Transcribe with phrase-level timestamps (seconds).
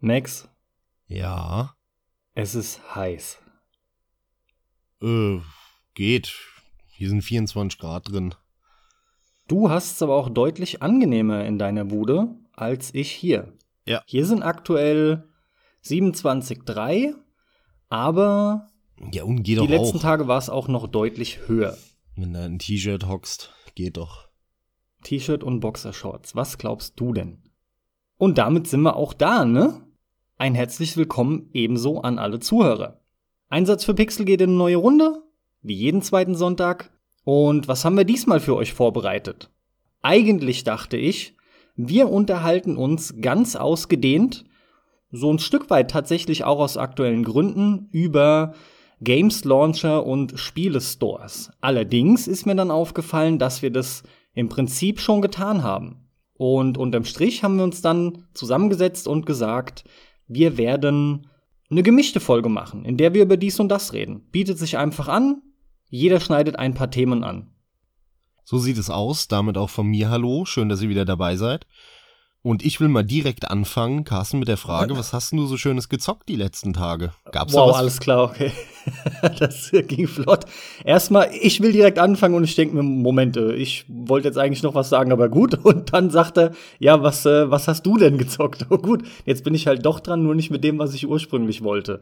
[0.00, 0.48] Max,
[1.08, 1.74] Ja.
[2.34, 3.38] es ist heiß.
[5.02, 5.38] Äh,
[5.94, 6.34] geht.
[6.92, 8.34] Hier sind 24 Grad drin.
[9.48, 13.52] Du hast es aber auch deutlich angenehmer in deiner Bude als ich hier.
[13.86, 14.02] Ja.
[14.06, 15.28] Hier sind aktuell
[15.82, 17.14] 27,3,
[17.88, 18.68] aber
[19.12, 20.02] Ja, und geht die letzten auch.
[20.02, 21.76] Tage war es auch noch deutlich höher.
[22.16, 24.28] Wenn du ein T-Shirt hockst, geht doch.
[25.04, 26.34] T-Shirt und Boxershorts.
[26.36, 27.42] Was glaubst du denn?
[28.18, 29.80] Und damit sind wir auch da, ne?
[30.40, 32.98] Ein herzliches Willkommen ebenso an alle Zuhörer.
[33.50, 35.22] Einsatz für Pixel geht in eine neue Runde,
[35.60, 36.90] wie jeden zweiten Sonntag.
[37.24, 39.50] Und was haben wir diesmal für euch vorbereitet?
[40.00, 41.36] Eigentlich dachte ich,
[41.76, 44.46] wir unterhalten uns ganz ausgedehnt,
[45.10, 48.54] so ein Stück weit tatsächlich auch aus aktuellen Gründen, über
[49.02, 51.50] Games Launcher und Spielestores.
[51.60, 56.08] Allerdings ist mir dann aufgefallen, dass wir das im Prinzip schon getan haben.
[56.32, 59.84] Und unterm Strich haben wir uns dann zusammengesetzt und gesagt,
[60.30, 61.26] wir werden
[61.70, 64.22] eine gemischte Folge machen, in der wir über dies und das reden.
[64.30, 65.42] Bietet sich einfach an,
[65.88, 67.50] jeder schneidet ein paar Themen an.
[68.44, 69.26] So sieht es aus.
[69.28, 70.44] Damit auch von mir Hallo.
[70.44, 71.66] Schön, dass ihr wieder dabei seid.
[72.42, 75.90] Und ich will mal direkt anfangen, Carsten, mit der Frage, was hast du so Schönes
[75.90, 77.12] gezockt die letzten Tage?
[77.32, 77.76] Gab's da wow, was?
[77.76, 78.50] alles klar, okay.
[79.38, 80.46] das ging flott.
[80.82, 84.62] Erstmal, ich will direkt anfangen und ich denke mir, Moment, äh, ich wollte jetzt eigentlich
[84.62, 85.54] noch was sagen, aber gut.
[85.64, 88.66] Und dann sagt er, ja, was, äh, was hast du denn gezockt?
[88.70, 91.62] Oh gut, jetzt bin ich halt doch dran, nur nicht mit dem, was ich ursprünglich
[91.62, 92.00] wollte.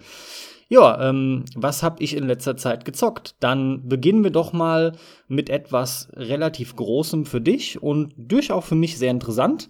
[0.69, 3.37] Ja, ähm, was habe ich in letzter Zeit gezockt?
[3.41, 4.93] Dann beginnen wir doch mal
[5.29, 9.69] mit etwas relativ Großem für dich und durchaus für mich sehr interessant.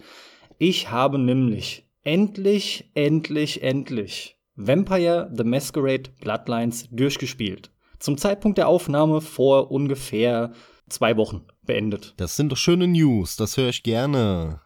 [0.58, 7.70] Ich habe nämlich endlich, endlich, endlich Vampire the Masquerade Bloodlines durchgespielt.
[8.00, 10.52] Zum Zeitpunkt der Aufnahme vor ungefähr
[10.88, 12.14] zwei Wochen beendet.
[12.16, 14.60] Das sind doch schöne News, das höre ich gerne.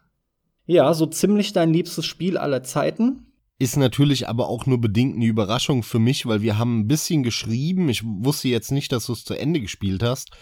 [0.65, 3.32] Ja, so ziemlich dein liebstes Spiel aller Zeiten.
[3.63, 7.23] Ist natürlich aber auch nur bedingt eine Überraschung für mich, weil wir haben ein bisschen
[7.23, 7.89] geschrieben.
[7.91, 10.33] Ich wusste jetzt nicht, dass du es zu Ende gespielt hast.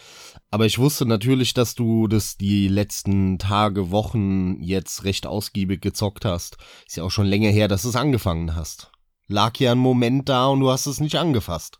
[0.50, 6.25] Aber ich wusste natürlich, dass du das die letzten Tage, Wochen jetzt recht ausgiebig gezockt
[6.25, 6.56] hast.
[6.86, 8.91] Ist ja auch schon länger her, dass du es angefangen hast.
[9.28, 11.78] Lag ja ein Moment da und du hast es nicht angefasst.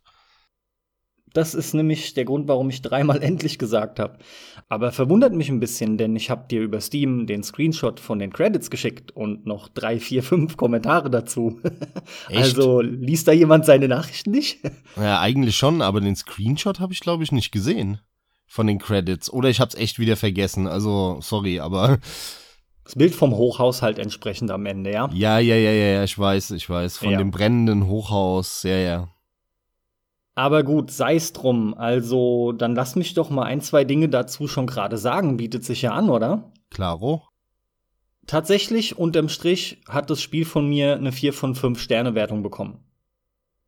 [1.33, 4.19] Das ist nämlich der Grund, warum ich dreimal endlich gesagt habe.
[4.69, 8.33] Aber verwundert mich ein bisschen, denn ich habe dir über Steam den Screenshot von den
[8.33, 11.61] Credits geschickt und noch drei, vier, fünf Kommentare dazu.
[12.29, 12.39] Echt?
[12.39, 14.61] Also liest da jemand seine Nachrichten nicht?
[14.97, 18.01] Ja, eigentlich schon, aber den Screenshot habe ich glaube ich nicht gesehen.
[18.47, 19.33] Von den Credits.
[19.33, 20.67] Oder ich hab's echt wieder vergessen.
[20.67, 21.99] Also, sorry, aber
[22.85, 25.09] Das Bild vom Hochhaus halt entsprechend am Ende, ja?
[25.13, 26.99] ja, ja, ja, ja, ja, ich weiß, ich weiß.
[26.99, 27.19] Von Ja.
[27.19, 29.09] dem brennenden Hochhaus, ja, ja.
[30.41, 31.75] Aber gut, sei's drum.
[31.75, 35.37] Also, dann lass mich doch mal ein, zwei Dinge dazu schon gerade sagen.
[35.37, 36.51] Bietet sich ja an, oder?
[36.71, 37.25] Klaro.
[38.27, 42.83] Tatsächlich, unterm Strich, hat das Spiel von mir eine 4 von 5 Sterne Wertung bekommen.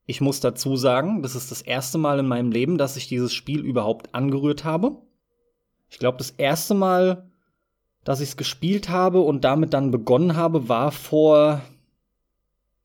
[0.06, 3.34] Ich muss dazu sagen, das ist das erste Mal in meinem Leben, dass ich dieses
[3.34, 4.97] Spiel überhaupt angerührt habe.
[5.91, 7.31] Ich glaube, das erste Mal,
[8.03, 11.60] dass ich es gespielt habe und damit dann begonnen habe, war vor,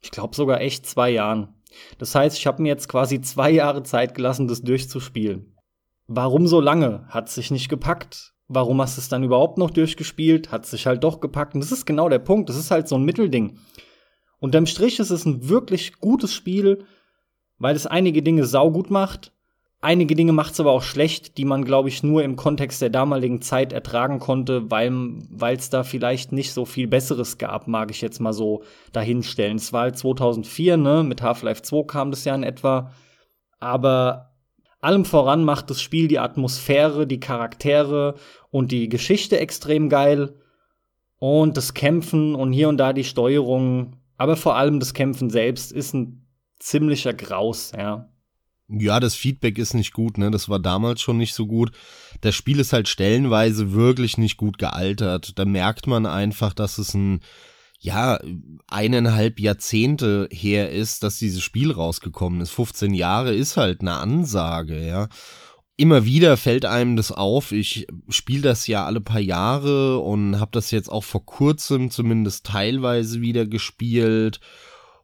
[0.01, 1.53] ich glaube sogar echt zwei Jahren.
[1.97, 5.55] Das heißt, ich habe mir jetzt quasi zwei Jahre Zeit gelassen, das durchzuspielen.
[6.07, 7.05] Warum so lange?
[7.09, 8.33] Hat sich nicht gepackt.
[8.47, 10.51] Warum hast du es dann überhaupt noch durchgespielt?
[10.51, 11.53] Hat sich halt doch gepackt.
[11.53, 12.49] Und das ist genau der Punkt.
[12.49, 13.59] Das ist halt so ein Mittelding.
[14.39, 16.85] Unterm Strich ist es ein wirklich gutes Spiel,
[17.57, 19.33] weil es einige Dinge saugut macht.
[19.79, 22.89] Einige Dinge macht es aber auch schlecht, die man, glaube ich, nur im Kontext der
[22.89, 28.01] damaligen Zeit ertragen konnte, weil es da vielleicht nicht so viel Besseres gab, mag ich
[28.01, 29.57] jetzt mal so dahinstellen.
[29.57, 31.03] Es war halt 2004, ne?
[31.03, 32.91] Mit Half-Life 2 kam das ja in etwa.
[33.59, 34.33] Aber
[34.81, 38.15] allem voran macht das Spiel die Atmosphäre, die Charaktere
[38.49, 40.39] und die Geschichte extrem geil.
[41.19, 45.71] Und das Kämpfen und hier und da die Steuerung, aber vor allem das Kämpfen selbst
[45.71, 46.27] ist ein
[46.59, 48.09] ziemlicher Graus, ja.
[48.69, 50.29] Ja, das Feedback ist nicht gut, ne?
[50.29, 51.71] Das war damals schon nicht so gut.
[52.19, 55.39] Das Spiel ist halt stellenweise wirklich nicht gut gealtert.
[55.39, 57.21] Da merkt man einfach, dass es ein,
[57.79, 58.19] ja,
[58.67, 62.49] eineinhalb Jahrzehnte her ist, dass dieses Spiel rausgekommen ist.
[62.51, 65.07] 15 Jahre ist halt eine Ansage, ja.
[65.77, 67.51] Immer wieder fällt einem das auf.
[67.53, 72.47] Ich spiele das ja alle paar Jahre und habe das jetzt auch vor kurzem zumindest
[72.47, 74.41] teilweise wieder gespielt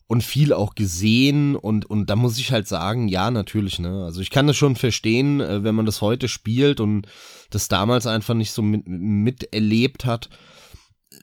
[0.07, 4.03] und viel auch gesehen und und da muss ich halt sagen, ja, natürlich, ne?
[4.03, 7.07] Also ich kann das schon verstehen, äh, wenn man das heute spielt und
[7.49, 10.29] das damals einfach nicht so mit, miterlebt hat,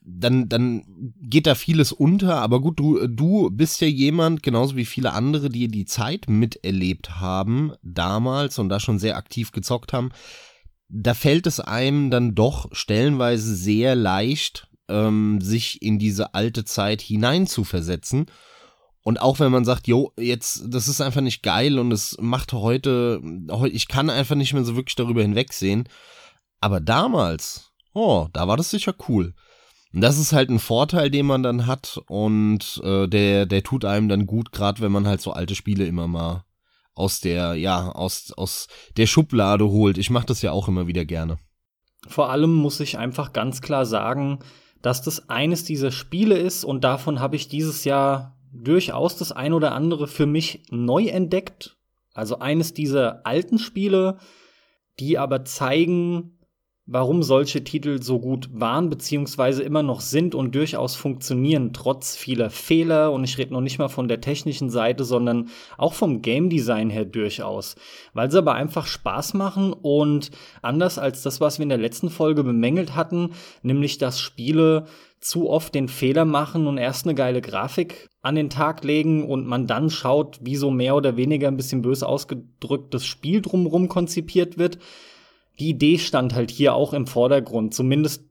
[0.03, 0.83] dann dann
[1.21, 5.51] geht da vieles unter, aber gut, du du bist ja jemand genauso wie viele andere,
[5.51, 10.11] die die Zeit miterlebt haben damals und da schon sehr aktiv gezockt haben.
[10.89, 17.01] Da fällt es einem dann doch stellenweise sehr leicht ähm, sich in diese alte Zeit
[17.01, 18.27] hineinzuversetzen.
[19.03, 22.53] Und auch wenn man sagt, jo, jetzt, das ist einfach nicht geil und es macht
[22.53, 23.21] heute,
[23.73, 25.89] ich kann einfach nicht mehr so wirklich darüber hinwegsehen.
[26.61, 29.35] Aber damals, oh, da war das sicher cool.
[29.93, 33.85] Und das ist halt ein Vorteil, den man dann hat und äh, der, der tut
[33.85, 36.45] einem dann gut, gerade wenn man halt so alte Spiele immer mal
[36.95, 39.99] aus der, ja, aus, aus der Schublade holt.
[39.99, 41.39] Ich mache das ja auch immer wieder gerne.
[42.07, 44.41] Vor allem muss ich einfach ganz klar sagen,
[44.83, 49.53] dass das eines dieser Spiele ist und davon habe ich dieses Jahr durchaus das ein
[49.53, 51.77] oder andere für mich neu entdeckt.
[52.15, 54.19] Also eines dieser alten Spiele,
[54.99, 56.37] die aber zeigen,
[56.93, 62.51] warum solche Titel so gut waren beziehungsweise immer noch sind und durchaus funktionieren, trotz vieler
[62.51, 63.13] Fehler.
[63.13, 66.91] Und ich rede noch nicht mal von der technischen Seite, sondern auch vom Game Design
[66.91, 67.77] her durchaus.
[68.13, 70.33] Weil sie aber einfach Spaß machen und
[70.63, 73.31] anders als das, was wir in der letzten Folge bemängelt hatten,
[73.63, 74.87] nämlich dass Spiele
[75.21, 79.47] zu oft den Fehler machen und erst eine geile Grafik an den Tag legen und
[79.47, 83.89] man dann schaut, wie so mehr oder weniger ein bisschen böse ausgedrückt das Spiel drumherum
[83.89, 84.79] konzipiert wird
[85.61, 87.75] die Idee stand halt hier auch im Vordergrund.
[87.75, 88.25] Zumindest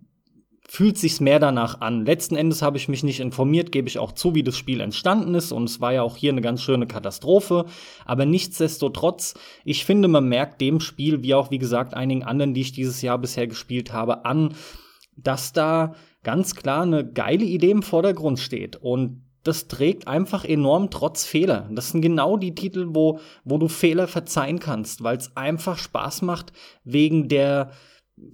[0.68, 2.06] fühlt sich's mehr danach an.
[2.06, 5.34] Letzten Endes habe ich mich nicht informiert, gebe ich auch zu, wie das Spiel entstanden
[5.34, 7.66] ist und es war ja auch hier eine ganz schöne Katastrophe,
[8.06, 9.34] aber nichtsdestotrotz,
[9.64, 13.02] ich finde, man merkt dem Spiel wie auch wie gesagt einigen anderen, die ich dieses
[13.02, 14.54] Jahr bisher gespielt habe, an,
[15.16, 20.90] dass da ganz klar eine geile Idee im Vordergrund steht und das trägt einfach enorm
[20.92, 21.70] trotz Fehler.
[21.72, 26.24] Das sind genau die Titel, wo, wo du Fehler verzeihen kannst, weil es einfach Spaß
[26.24, 26.52] macht
[26.84, 27.72] wegen der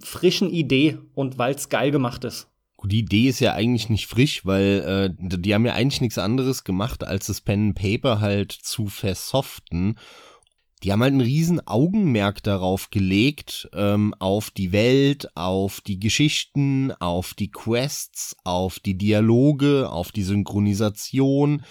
[0.00, 2.48] frischen Idee und weil es geil gemacht ist.
[2.84, 6.62] Die Idee ist ja eigentlich nicht frisch, weil äh, die haben ja eigentlich nichts anderes
[6.62, 9.96] gemacht, als das Pen and Paper halt zu versoften
[10.86, 16.92] die haben halt ein riesen Augenmerk darauf gelegt, ähm, auf die Welt, auf die Geschichten,
[16.92, 21.64] auf die Quests, auf die Dialoge, auf die Synchronisation,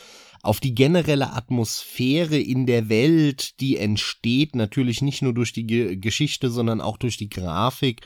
[0.44, 5.96] auf die generelle Atmosphäre in der Welt, die entsteht natürlich nicht nur durch die Ge
[5.96, 8.02] Geschichte, sondern auch durch die Grafik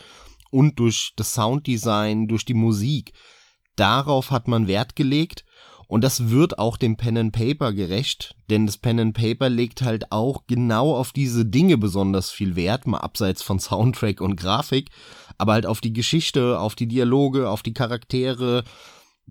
[0.52, 3.14] und durch das Sounddesign, durch die Musik.
[3.76, 5.44] Darauf hat man Wert gelegt
[5.90, 9.82] und das wird auch dem Pen and Paper gerecht, denn das Pen and Paper legt
[9.82, 14.92] halt auch genau auf diese Dinge besonders viel Wert, mal abseits von Soundtrack und Grafik,
[15.40, 18.64] aber halt auf die Geschichte, auf die Dialoge, auf die Charaktere,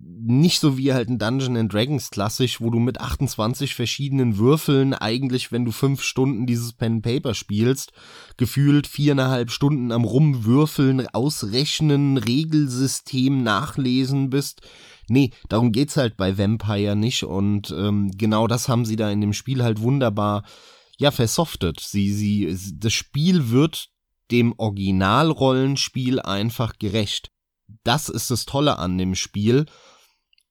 [0.00, 4.94] nicht so wie halt ein Dungeon and Dragons klassisch, wo du mit 28 verschiedenen Würfeln
[4.94, 7.92] eigentlich, wenn du fünf Stunden dieses Pen and Paper spielst,
[8.36, 14.62] gefühlt viereinhalb Stunden am Rumwürfeln, ausrechnen, Regelsystem nachlesen bist.
[15.08, 19.20] Nee, darum geht's halt bei Vampire nicht und ähm, genau das haben sie da in
[19.20, 20.44] dem Spiel halt wunderbar
[20.98, 21.80] ja versoftet.
[21.80, 23.88] Sie sie das Spiel wird
[24.30, 27.30] dem Originalrollenspiel einfach gerecht.
[27.84, 29.66] Das ist das Tolle an dem Spiel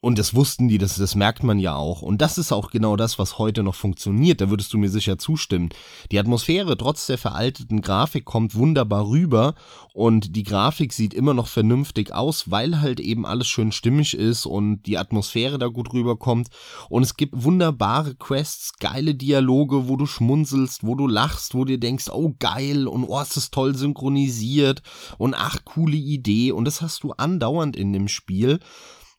[0.07, 2.01] und das wussten die, das, das merkt man ja auch.
[2.01, 4.39] Und das ist auch genau das, was heute noch funktioniert.
[4.39, 5.68] Da würdest du mir sicher zustimmen.
[6.13, 9.54] Die Atmosphäre trotz der veralteten Grafik kommt wunderbar rüber
[9.92, 14.45] und die Grafik sieht immer noch vernünftig aus, weil halt eben alles schön stimmig ist
[14.45, 16.48] und die Atmosphäre da gut rüberkommt.
[16.88, 21.81] Und es gibt wunderbare Quests, geile Dialoge, wo du schmunzelst, wo du lachst, wo dir
[21.81, 24.83] denkst, oh geil und oh, ist das toll synchronisiert
[25.18, 26.53] und ach, coole Idee.
[26.53, 28.62] Und das hast du andauernd in dem Spiel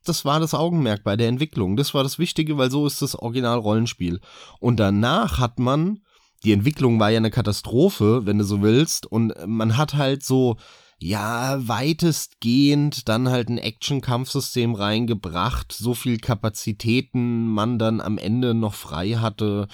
[0.04, 1.76] das war das Augenmerk bei der Entwicklung.
[1.76, 4.20] Das war das Wichtige, weil so ist das Original-Rollenspiel.
[4.60, 6.00] Und danach hat man,
[6.44, 10.56] die Entwicklung war ja eine Katastrophe, wenn du so willst, und man hat halt so,
[11.00, 18.74] ja, weitestgehend dann halt ein Action-Kampfsystem reingebracht, so viel Kapazitäten man dann am Ende noch
[18.74, 19.68] frei hatte.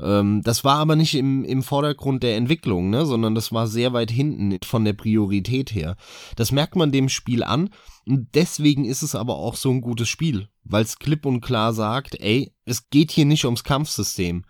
[0.00, 3.92] Ähm, das war aber nicht im, im Vordergrund der Entwicklung, ne, sondern das war sehr
[3.92, 5.96] weit hinten von der Priorität her.
[6.36, 7.70] Das merkt man dem Spiel an
[8.06, 11.72] und deswegen ist es aber auch so ein gutes Spiel, weil es klipp und klar
[11.72, 14.44] sagt, ey, es geht hier nicht ums Kampfsystem.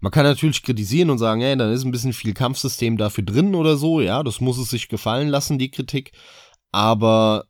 [0.00, 3.54] Man kann natürlich kritisieren und sagen, ey, dann ist ein bisschen viel Kampfsystem dafür drin
[3.54, 6.12] oder so, ja, das muss es sich gefallen lassen, die Kritik.
[6.70, 7.46] Aber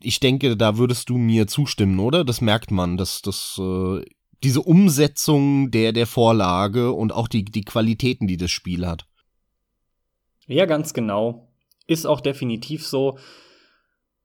[0.00, 2.24] ich denke, da würdest du mir zustimmen, oder?
[2.24, 4.02] Das merkt man, dass das äh,
[4.42, 9.06] diese Umsetzung der, der Vorlage und auch die, die Qualitäten, die das Spiel hat.
[10.46, 11.48] Ja, ganz genau.
[11.86, 13.18] Ist auch definitiv so.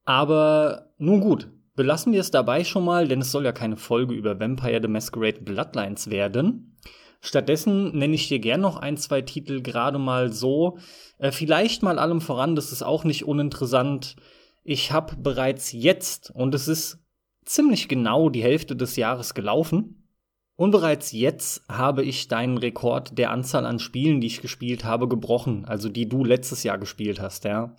[0.04, 4.14] Aber nun gut, belassen wir es dabei schon mal, denn es soll ja keine Folge
[4.14, 6.76] über Vampire the Masquerade Bloodlines werden.
[7.20, 10.78] Stattdessen nenne ich dir gern noch ein, zwei Titel gerade mal so.
[11.18, 14.16] Äh, vielleicht mal allem voran, das ist auch nicht uninteressant.
[14.64, 16.98] Ich habe bereits jetzt, und es ist
[17.44, 19.99] ziemlich genau die Hälfte des Jahres gelaufen,
[20.60, 25.08] und bereits jetzt habe ich deinen Rekord der Anzahl an Spielen, die ich gespielt habe,
[25.08, 27.74] gebrochen, also die du letztes Jahr gespielt hast, ja.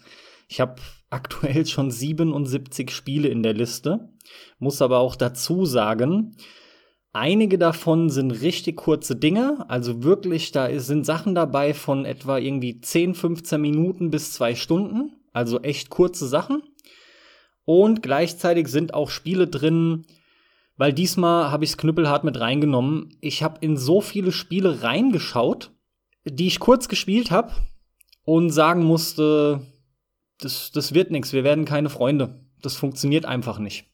[0.47, 4.09] Ich habe aktuell schon 77 Spiele in der Liste,
[4.57, 6.35] muss aber auch dazu sagen,
[7.13, 12.81] einige davon sind richtig kurze Dinge, also wirklich, da sind Sachen dabei von etwa irgendwie
[12.81, 16.63] 10, 15 Minuten bis zwei Stunden, also echt kurze Sachen.
[17.63, 20.07] Und gleichzeitig sind auch Spiele drin,
[20.77, 23.17] weil diesmal habe ich es knüppelhart mit reingenommen.
[23.21, 25.71] Ich habe in so viele Spiele reingeschaut,
[26.25, 27.51] die ich kurz gespielt habe
[28.23, 29.65] und sagen musste,
[30.39, 32.45] das, das wird nichts, wir werden keine Freunde.
[32.61, 33.85] Das funktioniert einfach nicht.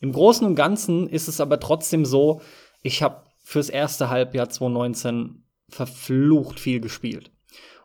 [0.00, 2.40] Im Großen und Ganzen ist es aber trotzdem so,
[2.82, 7.32] ich habe fürs erste Halbjahr 2019 verflucht viel gespielt.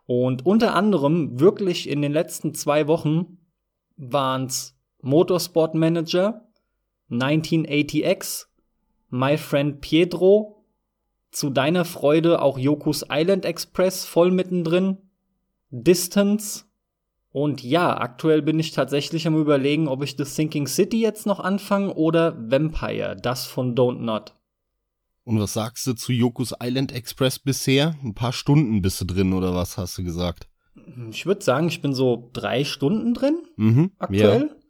[0.06, 3.38] Und unter anderem wirklich in den letzten zwei Wochen
[3.96, 6.51] waren es Motorsport Manager,
[7.12, 8.48] 1980X,
[9.10, 10.66] My Friend Pietro,
[11.32, 14.98] zu deiner Freude auch Yokus Island Express voll mittendrin,
[15.70, 16.66] Distance
[17.32, 21.40] und ja, aktuell bin ich tatsächlich am überlegen, ob ich The Sinking City jetzt noch
[21.40, 24.36] anfange oder Vampire, das von Don't Not.
[25.24, 27.96] Und was sagst du zu Yokus Island Express bisher?
[28.04, 30.50] Ein paar Stunden bist du drin oder was hast du gesagt?
[31.10, 34.50] Ich würde sagen, ich bin so drei Stunden drin mhm, aktuell.
[34.50, 34.61] Ja.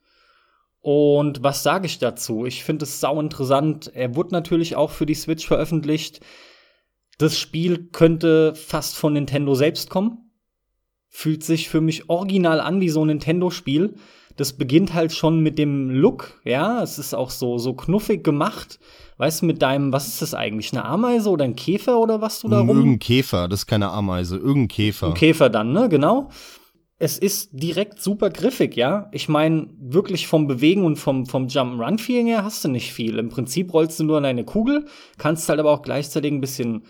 [0.81, 2.45] Und was sage ich dazu?
[2.45, 3.91] Ich finde es sau interessant.
[3.93, 6.21] Er wurde natürlich auch für die Switch veröffentlicht.
[7.19, 10.31] Das Spiel könnte fast von Nintendo selbst kommen.
[11.07, 13.93] Fühlt sich für mich original an wie so ein Nintendo-Spiel.
[14.37, 16.81] Das beginnt halt schon mit dem Look, ja.
[16.81, 18.79] Es ist auch so, so knuffig gemacht.
[19.17, 20.71] Weißt du, mit deinem, was ist das eigentlich?
[20.71, 22.69] Eine Ameise oder ein Käfer oder was du da rum?
[22.69, 25.07] Irgendein Käfer, das ist keine Ameise, irgendein Käfer.
[25.07, 26.29] Ein Käfer dann, ne, genau
[27.01, 29.09] es ist direkt super griffig, ja.
[29.11, 33.17] Ich meine, wirklich vom Bewegen und vom, vom Jump'n'Run-Feeling her hast du nicht viel.
[33.17, 34.85] Im Prinzip rollst du nur an eine Kugel,
[35.17, 36.83] kannst halt aber auch gleichzeitig ein bisschen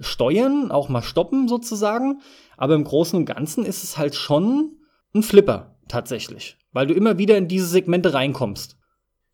[0.00, 2.22] steuern, auch mal stoppen sozusagen.
[2.56, 4.78] Aber im Großen und Ganzen ist es halt schon
[5.14, 6.56] ein Flipper, tatsächlich.
[6.72, 8.78] Weil du immer wieder in diese Segmente reinkommst.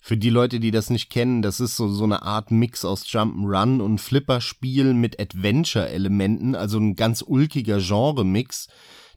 [0.00, 3.06] Für die Leute, die das nicht kennen, das ist so, so eine Art Mix aus
[3.06, 8.66] Jump'n'Run und Flipperspiel mit Adventure-Elementen, also ein ganz ulkiger Genre-Mix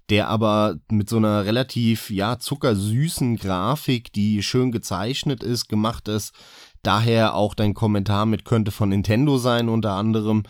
[0.10, 6.34] der aber mit so einer relativ, ja, zuckersüßen Grafik, die schön gezeichnet ist, gemacht ist.
[6.82, 10.44] Daher auch dein Kommentar mit könnte von Nintendo sein unter anderem.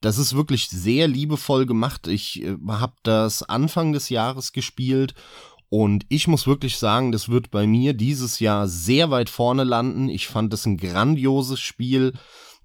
[0.00, 2.06] Das ist wirklich sehr liebevoll gemacht.
[2.08, 5.14] Ich äh, habe das Anfang des Jahres gespielt
[5.68, 10.08] und ich muss wirklich sagen, das wird bei mir dieses Jahr sehr weit vorne landen.
[10.08, 12.12] Ich fand es ein grandioses Spiel,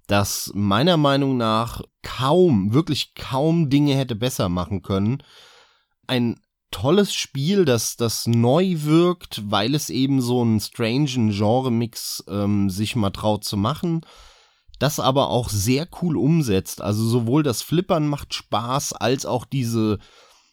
[0.06, 5.22] das meiner Meinung nach kaum, wirklich kaum Dinge hätte besser machen können
[6.10, 6.40] ein
[6.72, 12.96] tolles Spiel, das, das neu wirkt, weil es eben so einen strangen Genre-Mix ähm, sich
[12.96, 14.02] mal traut zu machen.
[14.78, 16.82] Das aber auch sehr cool umsetzt.
[16.82, 19.98] Also sowohl das Flippern macht Spaß, als auch diese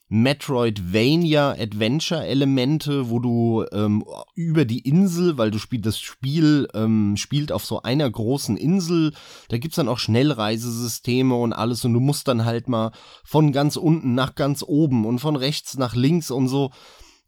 [0.10, 7.66] Metroidvania-Adventure-Elemente, wo du ähm, über die Insel, weil du spielst das Spiel ähm, spielt auf
[7.66, 9.12] so einer großen Insel,
[9.50, 13.76] da gibt's dann auch Schnellreisesysteme und alles und du musst dann halt mal von ganz
[13.76, 16.72] unten nach ganz oben und von rechts nach links und so.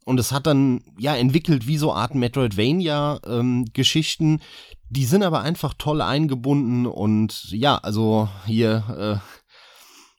[0.06, 4.32] Und es hat dann ja entwickelt wie so Art Metroidvania-Geschichten.
[4.32, 4.40] Ähm,
[4.88, 9.39] die sind aber einfach toll eingebunden und ja, also hier äh,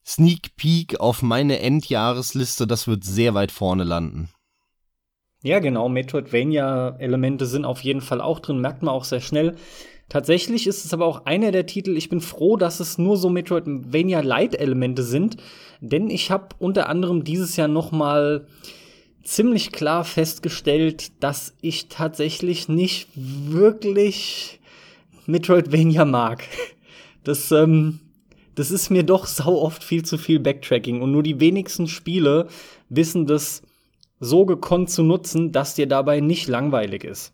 [0.05, 4.29] Sneak Peek auf meine Endjahresliste, das wird sehr weit vorne landen.
[5.43, 9.55] Ja, genau, Metroidvania-Elemente sind auf jeden Fall auch drin, merkt man auch sehr schnell.
[10.07, 13.29] Tatsächlich ist es aber auch einer der Titel, ich bin froh, dass es nur so
[13.29, 15.37] Metroidvania-Light-Elemente sind,
[15.79, 18.45] denn ich habe unter anderem dieses Jahr noch mal
[19.23, 24.59] ziemlich klar festgestellt, dass ich tatsächlich nicht wirklich
[25.25, 26.43] Metroidvania mag.
[27.23, 27.99] Das ähm,
[28.61, 32.47] das ist mir doch sau oft viel zu viel Backtracking und nur die wenigsten Spiele
[32.89, 33.63] wissen das
[34.19, 37.33] so gekonnt zu nutzen, dass dir dabei nicht langweilig ist.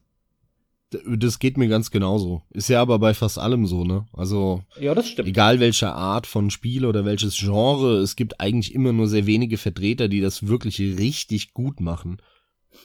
[0.90, 2.44] Das geht mir ganz genauso.
[2.52, 4.06] Ist ja aber bei fast allem so, ne?
[4.14, 5.28] Also, ja, das stimmt.
[5.28, 9.58] egal welche Art von Spiel oder welches Genre, es gibt eigentlich immer nur sehr wenige
[9.58, 12.22] Vertreter, die das wirklich richtig gut machen.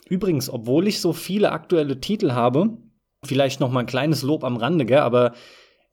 [0.08, 2.76] Übrigens, obwohl ich so viele aktuelle Titel habe,
[3.24, 5.32] vielleicht noch mal ein kleines Lob am Rande, gell, aber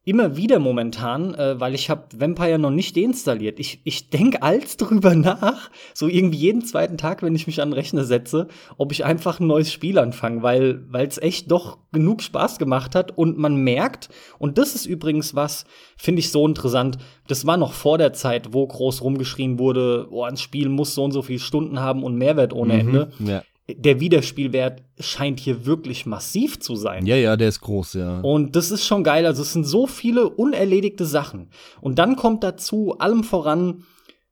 [0.06, 3.60] immer wieder momentan, äh, weil ich habe Vampire noch nicht deinstalliert.
[3.60, 7.70] Ich, ich denke als drüber nach, so irgendwie jeden zweiten Tag, wenn ich mich an
[7.70, 12.22] den Rechner setze, ob ich einfach ein neues Spiel anfange, weil es echt doch genug
[12.22, 15.66] Spaß gemacht hat und man merkt, und das ist übrigens was,
[15.98, 20.24] finde ich so interessant, das war noch vor der Zeit, wo groß rumgeschrien wurde, oh,
[20.24, 23.12] ein Spiel muss so und so viele Stunden haben und Mehrwert ohne mhm, Ende.
[23.20, 23.44] Ja
[23.78, 27.06] der Wiederspielwert scheint hier wirklich massiv zu sein.
[27.06, 28.20] Ja, ja, der ist groß, ja.
[28.22, 29.26] Und das ist schon geil.
[29.26, 31.50] Also es sind so viele unerledigte Sachen.
[31.82, 33.84] Und dann kommt dazu allem voran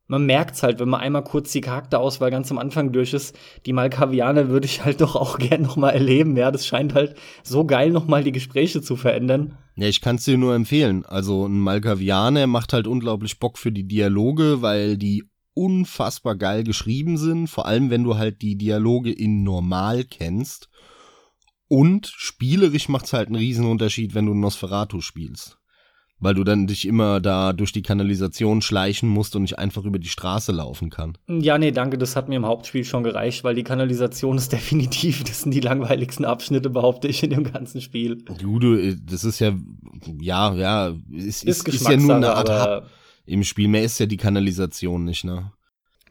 [0.08, 3.38] man merkt's halt, wenn man einmal kurz die Charakterauswahl ganz am Anfang durch ist.
[3.66, 6.36] Die Malkavianer würde ich halt doch auch gern noch mal erleben.
[6.38, 9.58] Ja, das scheint halt so geil noch mal die Gespräche zu verändern.
[9.76, 11.06] Ja, ich kann's dir nur empfehlen.
[11.06, 15.26] Also ein Malkavianer macht halt unglaublich Bock für die Dialoge, weil die
[15.58, 17.48] unfassbar geil geschrieben sind.
[17.48, 20.70] Vor allem, wenn du halt die Dialoge in normal kennst.
[21.68, 25.58] Und spielerisch macht's halt einen Riesenunterschied, wenn du Nosferatu spielst
[26.20, 30.00] weil du dann dich immer da durch die Kanalisation schleichen musst und nicht einfach über
[30.00, 31.18] die Straße laufen kann.
[31.28, 35.24] Ja, nee, danke, das hat mir im Hauptspiel schon gereicht, weil die Kanalisation ist definitiv,
[35.24, 38.18] das sind die langweiligsten Abschnitte, behaupte ich, in dem ganzen Spiel.
[38.40, 39.54] Du, du, das ist ja,
[40.20, 42.50] ja, ja, ist, ist, ist, ist ja nur eine Art
[43.28, 45.52] im Spiel, mehr ist ja die Kanalisation nicht, ne?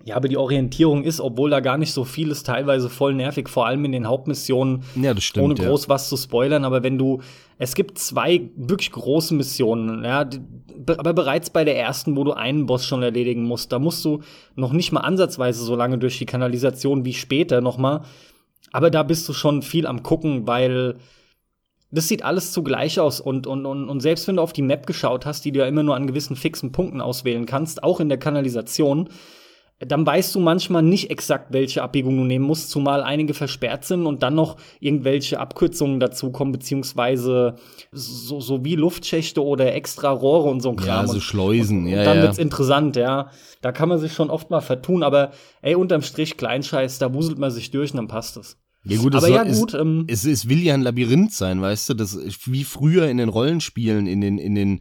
[0.05, 3.49] Ja, aber die Orientierung ist, obwohl da gar nicht so viel ist, teilweise voll nervig,
[3.49, 5.89] vor allem in den Hauptmissionen, ja, das stimmt, ohne groß ja.
[5.89, 6.65] was zu spoilern.
[6.65, 7.23] Aber wenn du,
[7.59, 10.29] es gibt zwei wirklich große Missionen, ja,
[10.87, 14.21] aber bereits bei der ersten, wo du einen Boss schon erledigen musst, da musst du
[14.55, 18.03] noch nicht mal ansatzweise so lange durch die Kanalisation wie später noch mal.
[18.73, 20.99] Aber da bist du schon viel am gucken, weil
[21.91, 24.87] das sieht alles zugleich aus und, und, und, und selbst wenn du auf die Map
[24.87, 28.09] geschaut hast, die du ja immer nur an gewissen fixen Punkten auswählen kannst, auch in
[28.09, 29.09] der Kanalisation,
[29.79, 34.07] dann weißt du manchmal nicht exakt, welche Abbiegung du nehmen musst, zumal einige versperrt sind
[34.07, 37.57] und dann noch irgendwelche Abkürzungen dazukommen, beziehungsweise
[37.93, 41.07] so, so wie Luftschächte oder extra Rohre und so ein Kram.
[41.07, 41.99] Ja, so Schleusen, und, ja.
[41.99, 42.23] Und dann ja.
[42.23, 43.31] wird's interessant, ja.
[43.61, 47.39] Da kann man sich schon oft mal vertun, aber ey, unterm Strich Kleinscheiß, da wuselt
[47.39, 48.59] man sich durch und dann passt es.
[48.89, 51.89] Ja gut, aber ja gut, ist, ähm, es, es will ja ein Labyrinth sein, weißt
[51.91, 54.81] du, das wie früher in den Rollenspielen, in den in den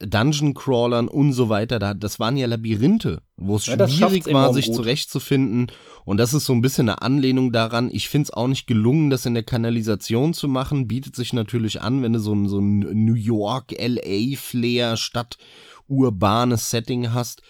[0.00, 4.52] Dungeon Crawlern und so weiter, da, das waren ja Labyrinthe, wo es ja, schwierig war,
[4.54, 4.76] sich gut.
[4.76, 5.70] zurechtzufinden.
[6.04, 7.90] Und das ist so ein bisschen eine Anlehnung daran.
[7.92, 10.88] Ich finde es auch nicht gelungen, das in der Kanalisation zu machen.
[10.88, 15.36] Bietet sich natürlich an, wenn du so ein, so ein New York, LA Flair, Stadt,
[15.86, 17.42] urbanes Setting hast.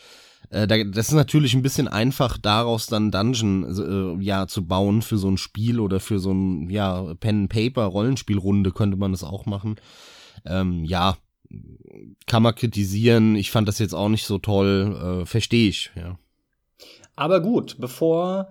[0.48, 5.18] Äh, das ist natürlich ein bisschen einfach, daraus dann Dungeon äh, ja zu bauen für
[5.18, 9.46] so ein Spiel oder für so ein ja Pen Paper Rollenspielrunde könnte man das auch
[9.46, 9.76] machen.
[10.46, 11.16] Ähm, ja,
[12.26, 13.36] kann man kritisieren.
[13.36, 15.22] Ich fand das jetzt auch nicht so toll.
[15.22, 16.18] Äh, Verstehe ich, ja.
[17.16, 18.48] Aber gut, bevor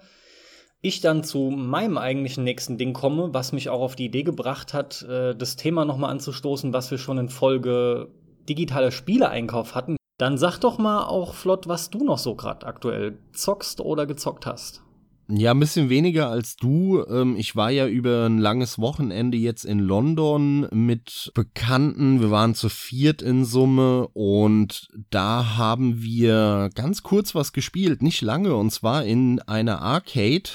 [0.82, 4.74] ich dann zu meinem eigentlichen nächsten Ding komme, was mich auch auf die Idee gebracht
[4.74, 8.10] hat, äh, das Thema nochmal anzustoßen, was wir schon in Folge
[8.48, 13.18] digitaler Spieleeinkauf hatten, dann sag doch mal auch flott, was du noch so gerade aktuell
[13.32, 14.84] zockst oder gezockt hast.
[15.32, 17.06] Ja, ein bisschen weniger als du.
[17.08, 22.20] Ähm, ich war ja über ein langes Wochenende jetzt in London mit Bekannten.
[22.20, 28.22] Wir waren zu viert in Summe und da haben wir ganz kurz was gespielt, nicht
[28.22, 30.50] lange, und zwar in einer Arcade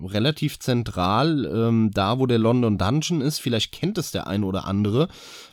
[0.00, 3.40] relativ zentral, ähm, da wo der London Dungeon ist.
[3.40, 5.08] Vielleicht kennt es der ein oder andere,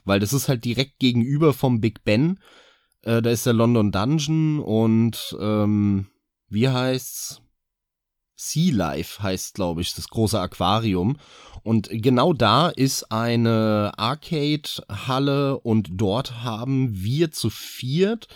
[0.06, 2.40] weil das ist halt direkt gegenüber vom Big Ben.
[3.04, 6.08] Äh, da ist der London Dungeon und ähm,
[6.50, 7.42] wie heißt's?
[8.40, 11.18] Sea Life heißt, glaube ich, das große Aquarium.
[11.64, 18.28] Und genau da ist eine Arcade-Halle und dort haben wir zu viert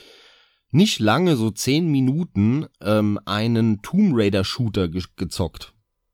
[0.72, 5.74] nicht lange, so zehn Minuten, ähm, einen Tomb Raider-Shooter ge gezockt.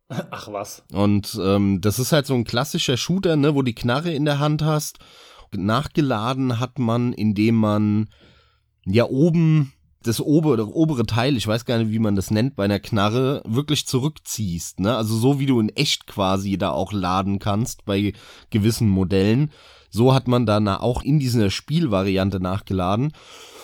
[0.09, 0.83] Ach was.
[0.91, 4.39] Und ähm, das ist halt so ein klassischer Shooter, ne, wo die Knarre in der
[4.39, 4.99] Hand hast.
[5.55, 8.09] Nachgeladen hat man, indem man
[8.87, 9.73] ja oben
[10.03, 13.41] das obere, obere Teil, ich weiß gar nicht, wie man das nennt, bei einer Knarre
[13.45, 14.79] wirklich zurückziehst.
[14.79, 14.95] Ne?
[14.95, 18.13] Also so wie du in echt quasi da auch laden kannst bei
[18.49, 19.51] gewissen Modellen.
[19.89, 23.11] So hat man dann auch in dieser Spielvariante nachgeladen.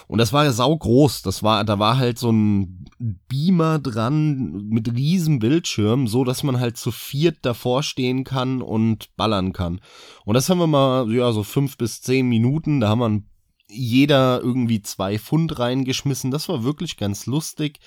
[0.08, 1.22] Und das war ja saugroß.
[1.22, 6.60] Das war, da war halt so ein Beamer dran mit riesen Bildschirm, so dass man
[6.60, 9.80] halt zu viert davor stehen kann und ballern kann.
[10.26, 12.80] Und das haben wir mal, ja, so fünf bis zehn Minuten.
[12.80, 13.30] Da haben wir ein
[13.74, 16.32] jeder irgendwie zwei Pfund reingeschmissen.
[16.32, 17.80] Das war wirklich ganz lustig.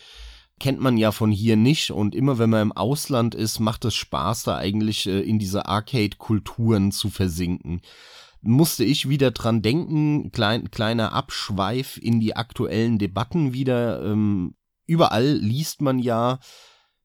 [0.58, 3.94] Kennt man ja von hier nicht und immer wenn man im Ausland ist, macht es
[3.94, 7.82] Spaß, da eigentlich äh, in diese Arcade-Kulturen zu versinken.
[8.40, 14.02] Musste ich wieder dran denken, klein, kleiner Abschweif in die aktuellen Debatten wieder.
[14.02, 14.54] Ähm,
[14.86, 16.38] überall liest man ja,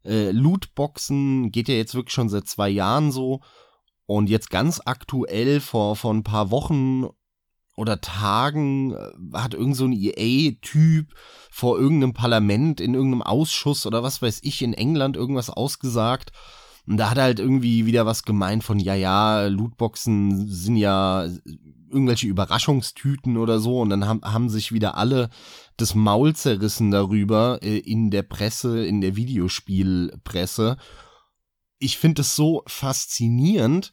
[0.06, 3.41] äh, Lootboxen geht ja jetzt wirklich schon seit zwei Jahren so.
[4.06, 7.08] Und jetzt ganz aktuell vor, vor ein paar Wochen
[7.82, 11.15] oder Tagen äh, hat irgend so ein EA-Typ
[11.50, 16.32] vor irgendeinem Parlament in irgendeinem Ausschuss oder was weiß ich in England irgendwas ausgesagt.
[16.88, 21.28] Und da hat er halt irgendwie wieder was gemeint von, ja, ja, Lootboxen sind ja
[21.89, 23.82] irgendwelche Überraschungstüten oder so.
[23.82, 25.32] Und dann haben, haben sich wieder alle
[25.78, 30.78] das Maul zerrissen darüber äh, in der Presse, in der Videospielpresse.
[31.80, 33.91] Ich finde es so faszinierend,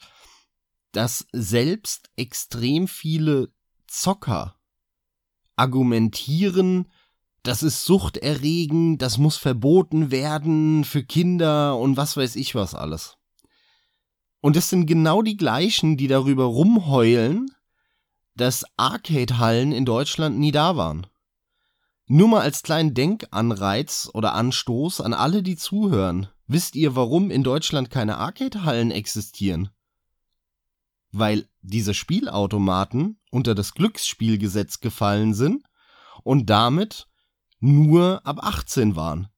[0.93, 3.51] dass selbst extrem viele
[3.89, 4.55] Zocker
[5.57, 6.87] argumentieren,
[7.43, 13.17] das ist suchterregend, das muss verboten werden für Kinder und was weiß ich was alles.
[14.41, 17.51] Und es sind genau die gleichen, die darüber rumheulen,
[18.37, 21.07] dass Arcade-Hallen in Deutschland nie da waren.
[22.07, 26.29] Nur mal als kleinen Denkanreiz oder Anstoß an alle, die zuhören.
[26.47, 29.71] Wisst ihr, warum in Deutschland keine Arcade-Hallen existieren?
[31.11, 35.65] Weil diese Spielautomaten unter das Glücksspielgesetz gefallen sind
[36.23, 37.09] und damit
[37.61, 39.29] nur ab 18 waren.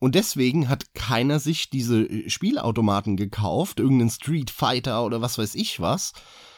[0.00, 5.54] Und deswegen hat keiner sich diese äh, Spielautomaten gekauft, irgendeinen Street Fighter oder was weiß
[5.56, 6.12] ich was,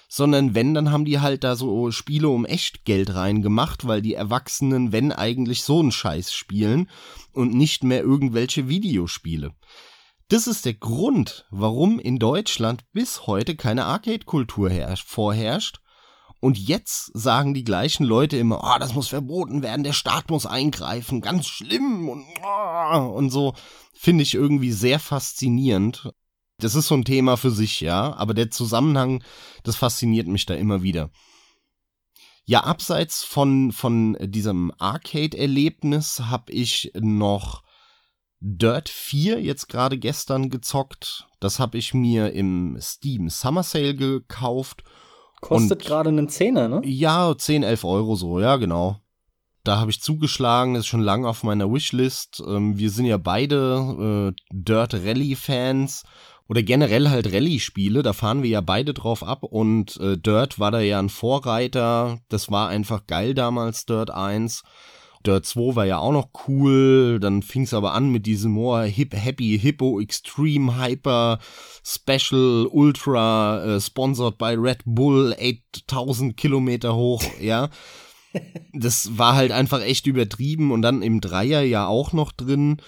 [0.08, 4.92] sondern wenn, dann haben die halt da so Spiele um Echtgeld reingemacht, weil die Erwachsenen,
[4.92, 6.90] wenn eigentlich so einen Scheiß spielen
[7.32, 9.52] und nicht mehr irgendwelche Videospiele.
[10.30, 14.70] Das ist der Grund, warum in Deutschland bis heute keine Arcade-Kultur
[15.04, 15.80] vorherrscht
[16.38, 20.30] und jetzt sagen die gleichen Leute immer, ah, oh, das muss verboten werden, der Staat
[20.30, 23.54] muss eingreifen, ganz schlimm und, oh, und so.
[23.92, 26.12] Finde ich irgendwie sehr faszinierend.
[26.58, 29.24] Das ist so ein Thema für sich, ja, aber der Zusammenhang,
[29.64, 31.10] das fasziniert mich da immer wieder.
[32.44, 37.64] Ja, abseits von, von diesem Arcade-Erlebnis habe ich noch
[38.40, 41.28] Dirt 4 jetzt gerade gestern gezockt.
[41.40, 44.84] Das habe ich mir im Steam Summer Sale gekauft
[45.40, 46.82] Kostet gerade einen Zehner, ne?
[46.84, 49.00] Ja, 10, 11 Euro so, ja, genau.
[49.64, 52.42] Da habe ich zugeschlagen, ist schon lange auf meiner Wishlist.
[52.46, 56.04] Ähm, wir sind ja beide äh, Dirt Rally Fans
[56.48, 60.72] oder generell halt Rallye-Spiele, da fahren wir ja beide drauf ab und äh, Dirt war
[60.72, 62.18] da ja ein Vorreiter.
[62.28, 64.62] Das war einfach geil damals, Dirt 1.
[65.26, 68.86] Dirt 2 war ja auch noch cool, dann fing es aber an mit diesem More
[68.86, 71.38] Hip Happy Hippo Extreme Hyper
[71.84, 77.68] Special Ultra äh, sponsored by Red Bull 8000 Kilometer hoch, ja.
[78.72, 82.80] Das war halt einfach echt übertrieben und dann im Dreier ja auch noch drin.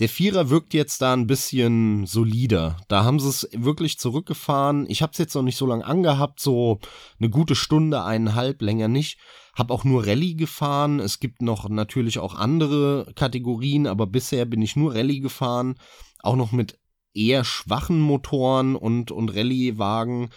[0.00, 2.76] Der Vierer wirkt jetzt da ein bisschen solider.
[2.88, 4.86] Da haben sie es wirklich zurückgefahren.
[4.88, 6.78] Ich habe es jetzt noch nicht so lange angehabt, so
[7.18, 9.18] eine gute Stunde, eineinhalb, länger nicht.
[9.58, 11.00] Hab auch nur Rallye gefahren.
[11.00, 15.74] Es gibt noch natürlich auch andere Kategorien, aber bisher bin ich nur Rallye gefahren.
[16.20, 16.78] Auch noch mit
[17.12, 20.30] eher schwachen Motoren und, und Rallye-Wagen.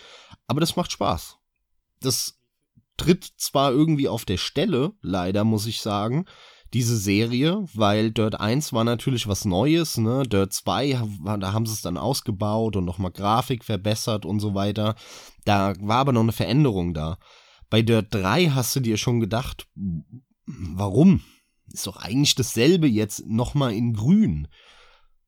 [0.48, 1.38] Aber das macht Spaß.
[2.02, 2.40] Das
[2.98, 6.26] tritt zwar irgendwie auf der Stelle, leider muss ich sagen,
[6.74, 10.24] diese Serie, weil Dirt 1 war natürlich was Neues, ne?
[10.24, 11.02] Dirt 2,
[11.40, 14.96] da haben sie es dann ausgebaut und nochmal Grafik verbessert und so weiter.
[15.44, 17.18] Da war aber noch eine Veränderung da.
[17.72, 19.66] Bei Dirt 3 hast du dir schon gedacht,
[20.46, 21.22] warum?
[21.72, 24.50] Ist doch eigentlich dasselbe jetzt nochmal in grün.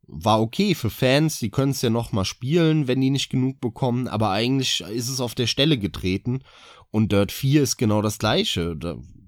[0.08, 4.10] War okay für Fans, die können es ja nochmal spielen, wenn die nicht genug bekommen,
[4.10, 6.44] aber eigentlich ist es auf der Stelle getreten.
[6.92, 8.76] Und Dirt 4 ist genau das gleiche.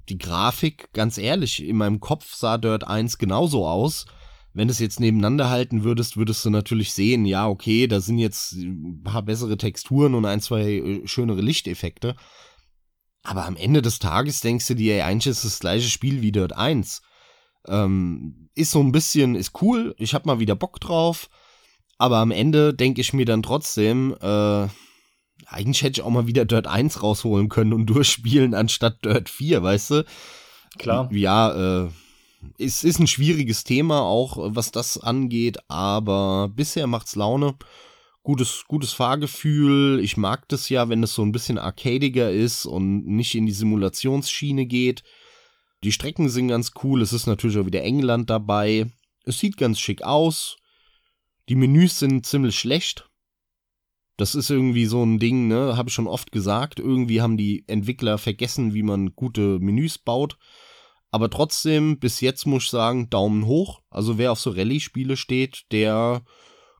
[0.09, 4.07] Die Grafik, ganz ehrlich, in meinem Kopf sah Dirt 1 genauso aus.
[4.53, 8.17] Wenn du es jetzt nebeneinander halten würdest, würdest du natürlich sehen, ja, okay, da sind
[8.17, 12.17] jetzt ein paar bessere Texturen und ein, zwei äh, schönere Lichteffekte.
[13.25, 16.53] Aber am Ende des Tages denkst du dir, eigentlich ist das gleiche Spiel wie Dirt
[16.53, 17.01] 1.
[17.67, 21.27] Ähm, ist so ein bisschen, ist cool, ich hab mal wieder Bock drauf.
[21.97, 24.67] Aber am Ende denke ich mir dann trotzdem, äh,
[25.47, 29.63] eigentlich hätte ich auch mal wieder Dirt 1 rausholen können und durchspielen anstatt Dirt 4,
[29.63, 30.05] weißt du?
[30.77, 31.09] Klar.
[31.11, 31.89] Ja, äh,
[32.59, 37.55] es ist ein schwieriges Thema auch, was das angeht, aber bisher macht's Laune.
[38.25, 39.99] Gutes, gutes Fahrgefühl.
[40.03, 43.51] Ich mag das ja, wenn es so ein bisschen arcadiger ist und nicht in die
[43.51, 45.03] Simulationsschiene geht.
[45.83, 47.03] Die Strecken sind ganz cool.
[47.03, 48.91] Es ist natürlich auch wieder England dabei.
[49.25, 50.57] Es sieht ganz schick aus.
[51.49, 53.07] Die Menüs sind ziemlich schlecht.
[54.17, 56.79] Das ist irgendwie so ein Ding, ne, habe ich schon oft gesagt.
[56.79, 60.39] Irgendwie haben die Entwickler vergessen, wie man gute Menüs baut.
[61.11, 63.83] Aber trotzdem, bis jetzt muss ich sagen, Daumen hoch.
[63.91, 66.23] Also wer auf so Rallye-Spiele steht, der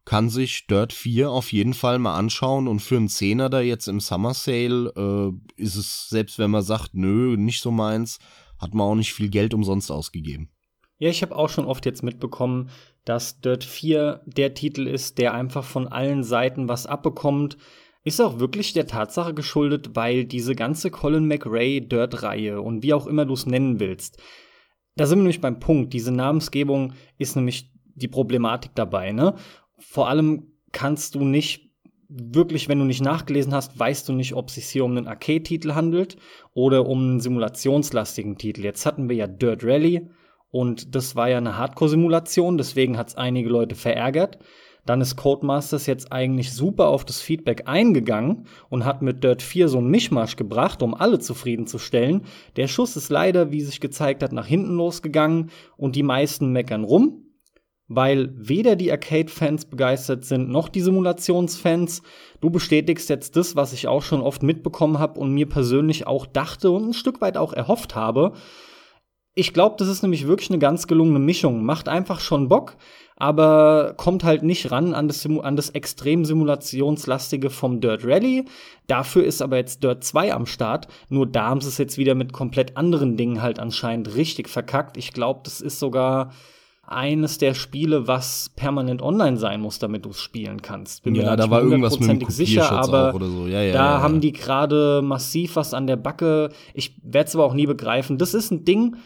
[0.06, 2.68] kann sich Dirt 4 auf jeden Fall mal anschauen.
[2.68, 6.62] Und für einen Zehner da jetzt im Summer Sale äh, ist es, selbst wenn man
[6.62, 8.20] sagt, nö, nicht so meins,
[8.60, 10.50] hat man auch nicht viel Geld umsonst ausgegeben.
[10.98, 12.70] Ja, ich habe auch schon oft jetzt mitbekommen,
[13.04, 17.58] dass Dirt 4 der Titel ist, der einfach von allen Seiten was abbekommt.
[18.04, 23.08] Ist auch wirklich der Tatsache geschuldet, weil diese ganze Colin McRae Dirt-Reihe und wie auch
[23.08, 24.22] immer du es nennen willst,
[24.96, 25.92] da sind wir nämlich beim Punkt.
[25.92, 29.36] Diese Namensgebung ist nämlich die Problematik dabei, ne?
[29.80, 31.72] Vor allem kannst du nicht
[32.08, 35.08] wirklich, wenn du nicht nachgelesen hast, weißt du nicht, ob es sich hier um einen
[35.08, 36.18] Arcade-Titel handelt
[36.54, 38.64] oder um einen simulationslastigen Titel.
[38.64, 40.08] Jetzt hatten wir ja Dirt Rally,
[40.52, 44.40] und das war ja eine Hardcore-Simulation, deswegen hat es einige Leute verärgert.
[44.86, 49.68] dann ist Codemasters jetzt eigentlich super auf das Feedback eingegangen und hat mit Dirt 4
[49.68, 52.22] so einen Mischmasch gebracht, um alle zufriedenzustellen.
[52.56, 56.84] Der Schuss ist leider, wie sich gezeigt hat, nach hinten losgegangen und die meisten meckern
[56.84, 57.25] rum,
[57.88, 62.02] weil weder die Arcade-Fans begeistert sind, noch die Simulationsfans.
[62.42, 66.26] Du bestätigst jetzt das, was ich auch schon oft mitbekommen habe und mir persönlich auch
[66.26, 68.34] dachte und ein Stück weit auch erhofft habe.
[69.38, 71.64] Ich glaube, das ist nämlich wirklich eine ganz gelungene Mischung.
[71.66, 72.78] Macht einfach schon Bock,
[73.18, 78.46] aber kommt halt nicht ran an das, an das extrem simulationslastige vom Dirt Rally.
[78.88, 80.88] Dafür ist aber jetzt Dirt 2 am Start.
[81.10, 84.96] Nur da haben sie es jetzt wieder mit komplett anderen Dingen halt anscheinend richtig verkackt.
[84.96, 86.32] Ich glaube, das ist sogar
[86.88, 91.04] eines der Spiele, was permanent online sein muss, damit du es spielen kannst.
[91.04, 93.48] Bin ja, mir da war irgendwas mit dem sicher, aber so.
[93.48, 96.50] ja, ja, da ja, haben die gerade massiv was an der Backe.
[96.74, 98.18] Ich werde es aber auch nie begreifen.
[98.18, 98.98] Das ist ein Ding,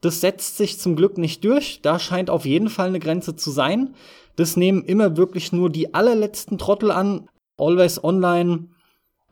[0.00, 1.80] das setzt sich zum Glück nicht durch.
[1.82, 3.94] Da scheint auf jeden Fall eine Grenze zu sein.
[4.36, 7.28] Das nehmen immer wirklich nur die allerletzten Trottel an.
[7.58, 8.68] Always Online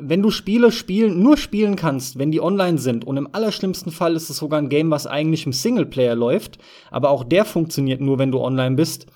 [0.01, 4.15] wenn du Spiele spielen, nur spielen kannst, wenn die online sind, und im allerschlimmsten Fall
[4.15, 6.59] ist es sogar ein Game, was eigentlich im Singleplayer läuft,
[6.91, 9.07] aber auch der funktioniert nur, wenn du online bist.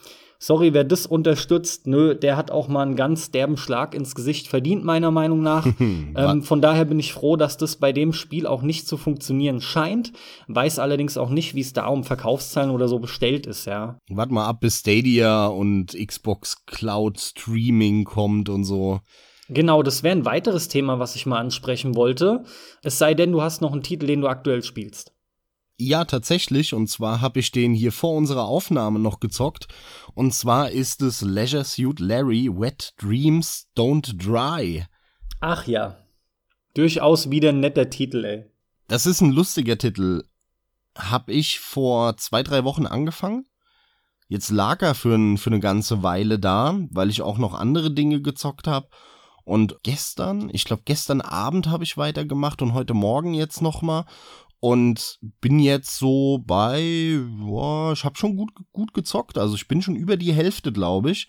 [0.41, 4.49] Sorry, wer das unterstützt, nö, der hat auch mal einen ganz derben Schlag ins Gesicht
[4.49, 5.65] verdient, meiner Meinung nach.
[5.79, 9.61] ähm, von daher bin ich froh, dass das bei dem Spiel auch nicht zu funktionieren
[9.61, 10.13] scheint.
[10.49, 13.99] Weiß allerdings auch nicht, wie es da um Verkaufszahlen oder so bestellt ist, ja.
[14.11, 18.99] Warte mal ab, bis Stadia und Xbox Cloud Streaming kommt und so.
[19.53, 22.45] Genau, das wäre ein weiteres Thema, was ich mal ansprechen wollte.
[22.83, 25.13] Es sei denn, du hast noch einen Titel, den du aktuell spielst.
[25.79, 26.75] Ja, tatsächlich.
[26.75, 29.69] Und zwar habe ich den hier vor unserer Aufnahme noch gezockt.
[30.15, 34.85] Und zwar ist es Leisure Suit Larry Wet Dreams Don't Dry.
[35.41, 35.99] Ach ja.
[36.75, 38.45] Durchaus wieder ein netter Titel, ey.
[38.89, 40.25] Das ist ein lustiger Titel.
[40.97, 43.47] Hab ich vor zwei, drei Wochen angefangen.
[44.29, 47.91] Jetzt lag er für, ein, für eine ganze Weile da, weil ich auch noch andere
[47.91, 48.89] Dinge gezockt habe.
[49.45, 54.05] Und gestern, ich glaube gestern Abend habe ich weitergemacht und heute Morgen jetzt nochmal
[54.61, 59.37] und bin jetzt so bei, boah, ich habe schon gut, gut gezockt.
[59.37, 61.29] Also ich bin schon über die Hälfte, glaube ich.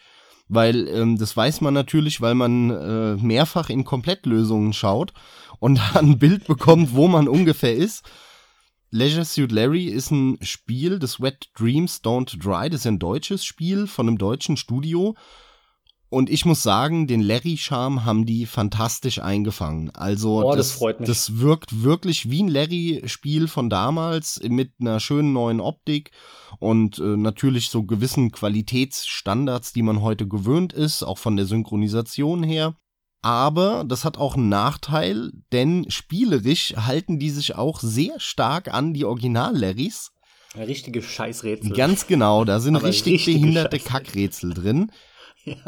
[0.49, 5.13] Weil ähm, das weiß man natürlich, weil man äh, mehrfach in Komplettlösungen schaut
[5.59, 8.03] und ein Bild bekommt, wo man ungefähr ist.
[8.91, 12.69] Leisure Suit Larry ist ein Spiel, das Wet Dreams Don't Dry.
[12.69, 15.15] Das ist ein deutsches Spiel von einem deutschen Studio.
[16.13, 19.89] Und ich muss sagen, den Larry-Charme haben die fantastisch eingefangen.
[19.95, 21.07] Also oh, das, das, freut mich.
[21.07, 26.11] das wirkt wirklich wie ein Larry-Spiel von damals mit einer schönen neuen Optik
[26.59, 32.43] und äh, natürlich so gewissen Qualitätsstandards, die man heute gewöhnt ist, auch von der Synchronisation
[32.43, 32.75] her.
[33.23, 38.93] Aber das hat auch einen Nachteil, denn spielerisch halten die sich auch sehr stark an
[38.93, 40.11] die Original-Larrys.
[40.55, 41.73] Richtige Scheißrätsel.
[41.73, 44.91] Ganz genau, da sind richtig behinderte Kackrätsel drin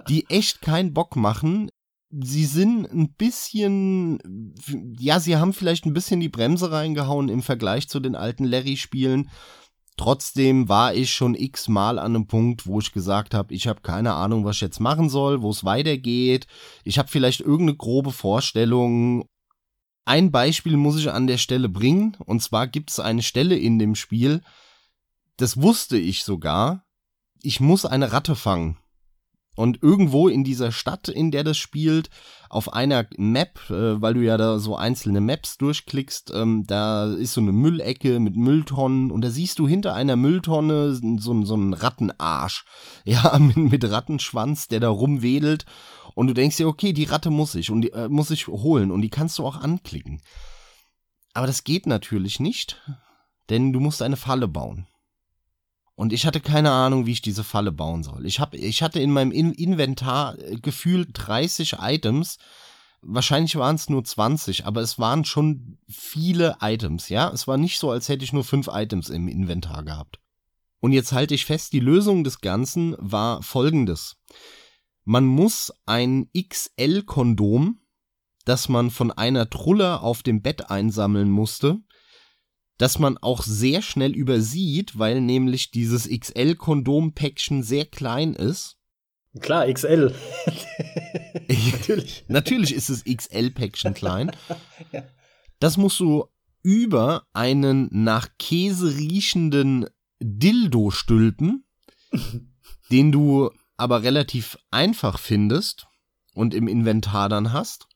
[0.09, 1.69] die echt keinen Bock machen.
[2.11, 4.53] Sie sind ein bisschen,
[4.97, 9.29] ja, sie haben vielleicht ein bisschen die Bremse reingehauen im Vergleich zu den alten Larry-Spielen.
[9.97, 14.13] Trotzdem war ich schon x-mal an einem Punkt, wo ich gesagt habe, ich habe keine
[14.13, 16.47] Ahnung, was ich jetzt machen soll, wo es weitergeht.
[16.83, 19.25] Ich habe vielleicht irgendeine grobe Vorstellung.
[20.03, 23.79] Ein Beispiel muss ich an der Stelle bringen, und zwar gibt es eine Stelle in
[23.79, 24.41] dem Spiel,
[25.37, 26.85] das wusste ich sogar.
[27.41, 28.77] Ich muss eine Ratte fangen.
[29.55, 32.09] Und irgendwo in dieser Stadt, in der das spielt,
[32.49, 37.33] auf einer Map, äh, weil du ja da so einzelne Maps durchklickst, ähm, da ist
[37.33, 41.73] so eine Müllecke mit Mülltonnen und da siehst du hinter einer Mülltonne so, so einen
[41.73, 42.65] Rattenarsch,
[43.05, 45.65] ja, mit, mit Rattenschwanz, der da rumwedelt
[46.15, 48.91] und du denkst dir, okay, die Ratte muss ich und die äh, muss ich holen
[48.91, 50.21] und die kannst du auch anklicken.
[51.33, 52.81] Aber das geht natürlich nicht,
[53.49, 54.87] denn du musst eine Falle bauen.
[55.95, 58.25] Und ich hatte keine Ahnung, wie ich diese Falle bauen soll.
[58.25, 62.37] Ich, hab, ich hatte in meinem in Inventar äh, gefühlt 30 Items.
[63.01, 67.29] Wahrscheinlich waren es nur 20, aber es waren schon viele Items, ja.
[67.29, 70.19] Es war nicht so, als hätte ich nur fünf Items im Inventar gehabt.
[70.79, 74.17] Und jetzt halte ich fest, die Lösung des Ganzen war folgendes.
[75.03, 77.79] Man muss ein XL-Kondom,
[78.43, 81.79] das man von einer Trulle auf dem Bett einsammeln musste,
[82.77, 88.77] das man auch sehr schnell übersieht, weil nämlich dieses XL-Kondom-Päckchen sehr klein ist.
[89.39, 90.13] Klar, XL.
[91.47, 92.25] Natürlich.
[92.27, 94.31] Natürlich ist das XL-Päckchen klein.
[95.59, 96.25] Das musst du
[96.63, 99.85] über einen nach Käse riechenden
[100.19, 101.65] Dildo stülpen,
[102.91, 105.87] den du aber relativ einfach findest
[106.33, 107.87] und im Inventar dann hast.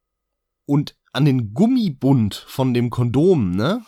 [0.66, 3.84] Und an den Gummibund von dem Kondom, ne?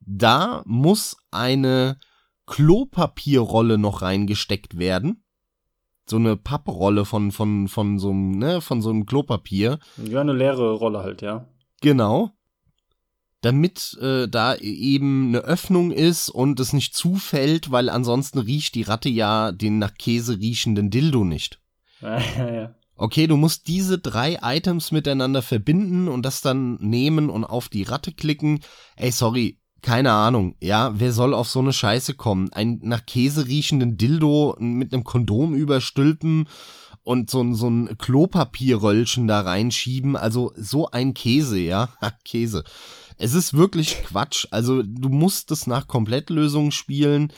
[0.00, 1.98] Da muss eine
[2.46, 5.22] Klopapierrolle noch reingesteckt werden.
[6.08, 9.78] so eine Papprolle von, von, von so einem, ne, von so einem Klopapier.
[10.04, 11.46] Ja, eine leere Rolle halt, ja.
[11.80, 12.32] Genau.
[13.42, 18.82] Damit äh, da eben eine Öffnung ist und es nicht zufällt, weil ansonsten riecht die
[18.82, 21.60] Ratte ja den nach Käse riechenden Dildo nicht.
[22.02, 22.74] Ja, ja, ja.
[22.96, 27.82] Okay, du musst diese drei Items miteinander verbinden und das dann nehmen und auf die
[27.82, 28.60] Ratte klicken.
[28.96, 32.52] Ey, sorry, keine Ahnung, ja, wer soll auf so eine Scheiße kommen?
[32.52, 36.48] Ein nach Käse riechenden Dildo mit einem Kondom überstülpen
[37.02, 41.88] und so, so ein Klopapierröllchen da reinschieben, also so ein Käse, ja,
[42.24, 42.64] Käse.
[43.16, 47.32] Es ist wirklich Quatsch, also du musst es nach Komplettlösungen spielen.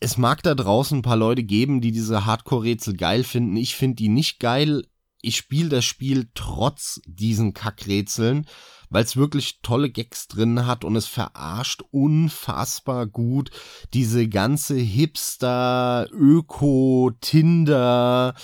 [0.00, 3.56] Es mag da draußen ein paar Leute geben, die diese Hardcore-Rätsel geil finden.
[3.56, 4.84] Ich finde die nicht geil.
[5.20, 8.46] Ich spiele das Spiel trotz diesen Kackrätseln
[8.90, 13.50] weil es wirklich tolle Gags drin hat und es verarscht unfassbar gut
[13.94, 18.34] diese ganze Hipster, Öko, Tinder,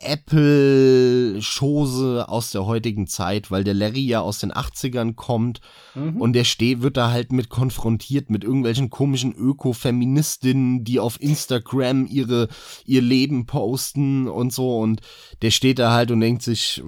[0.00, 1.38] Apple-Chose
[2.28, 5.60] aus der heutigen Zeit, weil der Larry ja aus den 80ern kommt
[5.94, 6.20] mhm.
[6.20, 12.06] und der steht, wird da halt mit konfrontiert mit irgendwelchen komischen Öko-Feministinnen, die auf Instagram
[12.06, 12.46] ihre,
[12.84, 15.00] ihr Leben posten und so und
[15.42, 16.80] der steht da halt und denkt sich,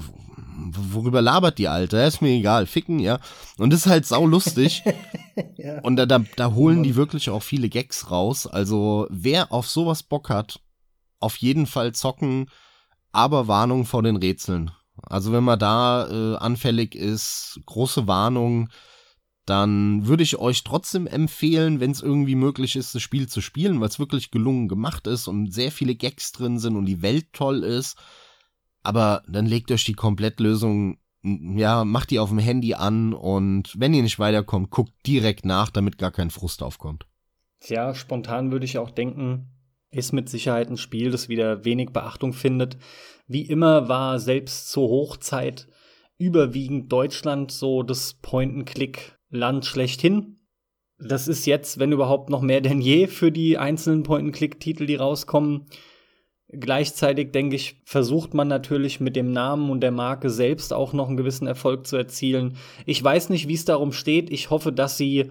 [0.92, 1.98] worüber labert die Alte?
[1.98, 3.18] Ist mir egal, ficken, ja.
[3.58, 4.82] Und das ist halt sau lustig.
[5.56, 5.80] ja.
[5.80, 8.46] Und da, da, da holen die wirklich auch viele Gags raus.
[8.46, 10.60] Also wer auf sowas Bock hat,
[11.18, 12.46] auf jeden Fall zocken,
[13.12, 14.70] aber Warnung vor den Rätseln.
[15.02, 18.68] Also wenn man da äh, anfällig ist, große Warnung,
[19.46, 23.80] dann würde ich euch trotzdem empfehlen, wenn es irgendwie möglich ist, das Spiel zu spielen,
[23.80, 27.32] weil es wirklich gelungen gemacht ist und sehr viele Gags drin sind und die Welt
[27.32, 27.96] toll ist
[28.82, 33.92] aber dann legt euch die Komplettlösung, ja, macht die auf dem Handy an und wenn
[33.94, 37.06] ihr nicht weiterkommt, guckt direkt nach, damit gar kein Frust aufkommt.
[37.60, 39.50] Tja, spontan würde ich auch denken,
[39.90, 42.78] ist mit Sicherheit ein Spiel, das wieder wenig Beachtung findet.
[43.26, 45.68] Wie immer war selbst zur Hochzeit
[46.16, 50.38] überwiegend Deutschland so das Point-and-Click-Land schlechthin.
[50.98, 55.66] Das ist jetzt, wenn überhaupt, noch mehr denn je für die einzelnen Point-and-Click-Titel, die rauskommen.
[56.52, 61.06] Gleichzeitig denke ich, versucht man natürlich mit dem Namen und der Marke selbst auch noch
[61.06, 62.56] einen gewissen Erfolg zu erzielen.
[62.86, 64.30] Ich weiß nicht, wie es darum steht.
[64.30, 65.30] Ich hoffe, dass sie,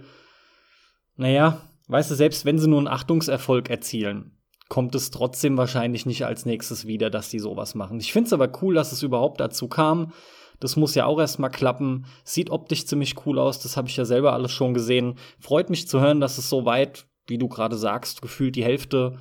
[1.17, 4.37] naja, weißt du, selbst wenn sie nur einen Achtungserfolg erzielen,
[4.69, 7.99] kommt es trotzdem wahrscheinlich nicht als nächstes wieder, dass die sowas machen.
[7.99, 10.13] Ich finde es aber cool, dass es überhaupt dazu kam.
[10.61, 12.05] Das muss ja auch erstmal klappen.
[12.23, 13.59] Sieht optisch ziemlich cool aus.
[13.59, 15.15] Das habe ich ja selber alles schon gesehen.
[15.39, 19.17] Freut mich zu hören, dass es so weit, wie du gerade sagst, gefühlt die Hälfte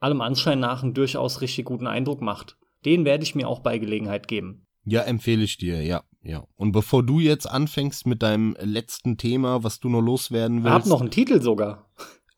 [0.00, 2.56] allem Anschein nach einen durchaus richtig guten Eindruck macht.
[2.84, 4.66] Den werde ich mir auch bei Gelegenheit geben.
[4.84, 6.44] Ja, empfehle ich dir, ja, ja.
[6.54, 10.68] Und bevor du jetzt anfängst mit deinem letzten Thema, was du noch loswerden willst.
[10.68, 11.90] Ich hab noch einen Titel sogar.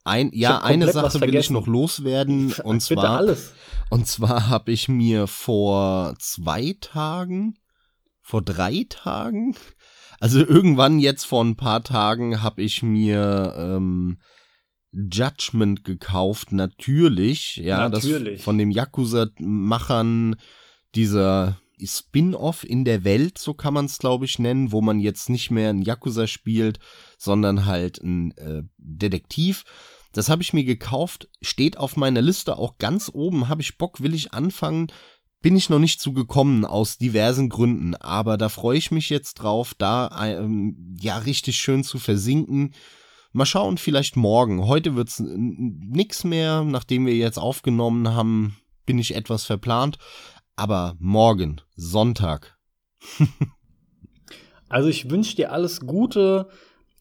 [0.05, 3.53] Ein, ja, eine Sache will ich noch loswerden und zwar alles.
[3.91, 7.59] und zwar habe ich mir vor zwei Tagen,
[8.23, 9.55] vor drei Tagen,
[10.21, 14.19] also irgendwann jetzt vor ein paar Tagen habe ich mir ähm,
[14.93, 18.37] Judgment gekauft, natürlich, ja, natürlich.
[18.39, 20.37] das von dem Yakuza-Machern
[20.95, 25.29] dieser Spin-off in der Welt, so kann man es glaube ich nennen, wo man jetzt
[25.29, 26.79] nicht mehr ein Yakuza spielt,
[27.19, 29.65] sondern halt ein äh, Detektiv.
[30.13, 34.01] Das habe ich mir gekauft, steht auf meiner Liste auch ganz oben, habe ich Bock,
[34.01, 34.89] will ich anfangen,
[35.41, 39.75] bin ich noch nicht zugekommen aus diversen Gründen, aber da freue ich mich jetzt drauf,
[39.75, 42.75] da ähm, ja richtig schön zu versinken
[43.33, 44.67] Mal schauen, vielleicht morgen.
[44.67, 46.65] Heute wird's nix mehr.
[46.65, 49.99] Nachdem wir jetzt aufgenommen haben, bin ich etwas verplant.
[50.57, 52.59] Aber morgen, Sonntag.
[54.69, 56.49] also ich wünsche dir alles Gute,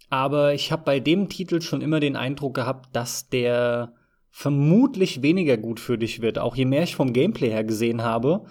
[0.10, 3.94] aber ich habe bei dem Titel schon immer den Eindruck gehabt, dass der
[4.30, 6.38] vermutlich weniger gut für dich wird.
[6.38, 8.46] Auch je mehr ich vom Gameplay her gesehen habe.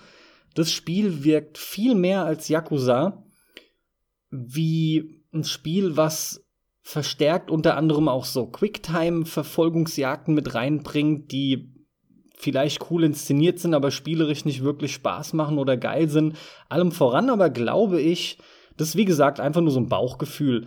[0.54, 3.22] Das Spiel wirkt viel mehr als Yakuza
[4.30, 6.45] wie ein Spiel, was
[6.86, 11.74] verstärkt unter anderem auch so Quicktime-Verfolgungsjagden mit reinbringt, die
[12.36, 16.36] vielleicht cool inszeniert sind, aber spielerisch nicht wirklich Spaß machen oder geil sind.
[16.68, 18.38] Allem voran aber glaube ich,
[18.76, 20.66] das ist wie gesagt einfach nur so ein Bauchgefühl,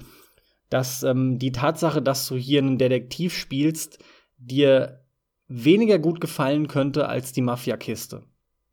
[0.70, 4.00] dass ähm, die Tatsache, dass du hier einen Detektiv spielst,
[4.38, 5.06] dir
[5.48, 8.24] weniger gut gefallen könnte als die Mafia-Kiste.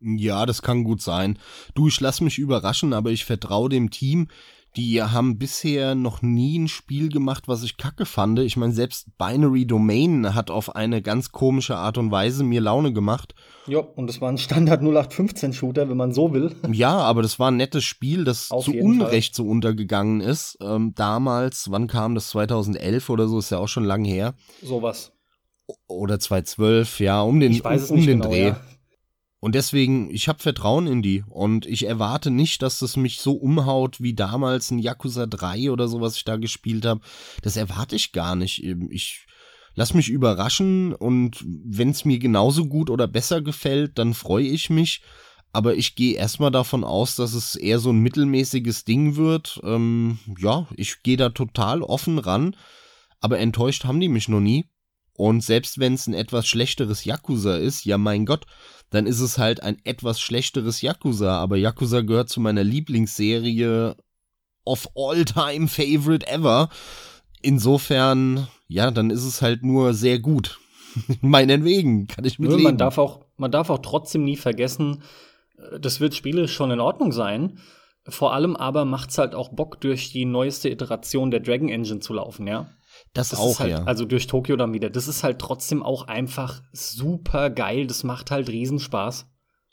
[0.01, 1.39] Ja, das kann gut sein.
[1.75, 4.27] Du, ich lass mich überraschen, aber ich vertraue dem Team.
[4.77, 8.37] Die haben bisher noch nie ein Spiel gemacht, was ich kacke fand.
[8.37, 12.93] Ich meine, selbst Binary Domain hat auf eine ganz komische Art und Weise mir Laune
[12.93, 13.33] gemacht.
[13.65, 16.55] Ja, und es war ein Standard 0815-Shooter, wenn man so will.
[16.71, 19.45] Ja, aber das war ein nettes Spiel, das auf zu Unrecht Fall.
[19.45, 20.59] so untergegangen ist.
[20.61, 22.29] Ähm, damals, wann kam das?
[22.29, 24.35] 2011 oder so, ist ja auch schon lang her.
[24.61, 25.11] Sowas.
[25.87, 28.47] Oder 2012, ja, um den, um, um den genau, Dreh.
[28.49, 28.61] Ja.
[29.39, 33.33] Und deswegen, ich habe Vertrauen in die und ich erwarte nicht, dass das mich so
[33.33, 37.01] umhaut wie damals ein Yakuza 3 oder so, was ich da gespielt habe.
[37.43, 38.63] Das erwarte ich gar nicht.
[38.63, 39.27] Ich
[39.75, 44.71] lass mich überraschen und wenn es mir genauso gut oder besser gefällt, dann freue ich
[44.71, 45.01] mich.
[45.53, 49.59] Aber ich gehe erstmal davon aus, dass es eher so ein mittelmäßiges Ding wird.
[49.63, 52.55] Ähm, ja, ich gehe da total offen ran.
[53.19, 54.69] Aber enttäuscht haben die mich noch nie.
[55.17, 58.45] Und selbst wenn es ein etwas schlechteres Yakuza ist, ja mein Gott,
[58.91, 61.39] dann ist es halt ein etwas schlechteres Yakuza.
[61.39, 63.95] Aber Yakuza gehört zu meiner Lieblingsserie
[64.63, 66.69] of all time favorite ever.
[67.41, 70.59] Insofern, ja, dann ist es halt nur sehr gut.
[71.21, 72.63] Meinetwegen kann ich mitleben.
[72.63, 75.01] Man darf auch, man darf auch trotzdem nie vergessen,
[75.57, 77.59] äh, das wird spielerisch schon in Ordnung sein.
[78.07, 82.13] Vor allem aber macht's halt auch Bock, durch die neueste Iteration der Dragon Engine zu
[82.13, 82.69] laufen, ja.
[83.13, 83.83] Das, das auch, halt, ja.
[83.83, 84.89] Also durch Tokio dann wieder.
[84.89, 87.87] Das ist halt trotzdem auch einfach super geil.
[87.87, 89.27] Das macht halt Riesenspaß.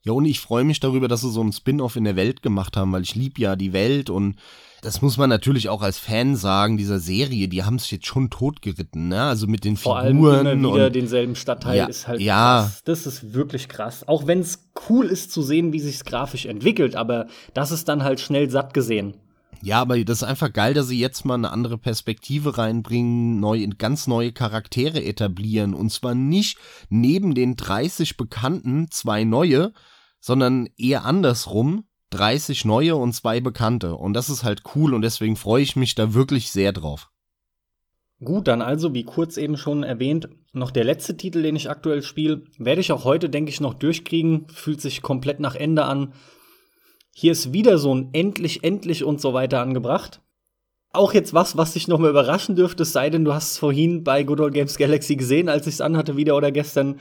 [0.04, 2.76] Ja, und ich freue mich darüber, dass sie so einen Spin-off in der Welt gemacht
[2.76, 4.36] haben, weil ich lieb ja die Welt und
[4.82, 8.28] das muss man natürlich auch als Fan sagen, dieser Serie, die haben es jetzt schon
[8.28, 9.22] totgeritten, ne?
[9.22, 10.46] Also mit den Vor Figuren.
[10.46, 12.64] allem immer wieder denselben Stadtteil ja, ist halt ja.
[12.64, 12.82] krass.
[12.84, 14.06] Das ist wirklich krass.
[14.06, 18.04] Auch wenn es cool ist zu sehen, wie sich's grafisch entwickelt, aber das ist dann
[18.04, 19.16] halt schnell satt gesehen.
[19.64, 23.66] Ja, aber das ist einfach geil, dass sie jetzt mal eine andere Perspektive reinbringen, neu,
[23.78, 25.72] ganz neue Charaktere etablieren.
[25.72, 26.58] Und zwar nicht
[26.90, 29.72] neben den 30 Bekannten zwei neue,
[30.20, 31.84] sondern eher andersrum.
[32.10, 33.94] 30 neue und zwei bekannte.
[33.96, 37.10] Und das ist halt cool und deswegen freue ich mich da wirklich sehr drauf.
[38.22, 42.02] Gut, dann also, wie kurz eben schon erwähnt, noch der letzte Titel, den ich aktuell
[42.02, 42.42] spiele.
[42.58, 44.46] Werde ich auch heute, denke ich, noch durchkriegen.
[44.48, 46.12] Fühlt sich komplett nach Ende an.
[47.16, 50.20] Hier ist wieder so ein endlich, endlich und so weiter angebracht.
[50.92, 54.04] Auch jetzt was, was dich noch mal überraschen dürfte, sei denn, du hast es vorhin
[54.04, 57.00] bei Good Old Games Galaxy gesehen, als ich es anhatte, wieder oder gestern.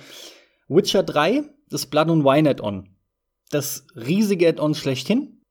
[0.67, 2.89] Witcher 3, das Blood and Wine Add-on.
[3.49, 5.41] Das riesige Add-on schlechthin.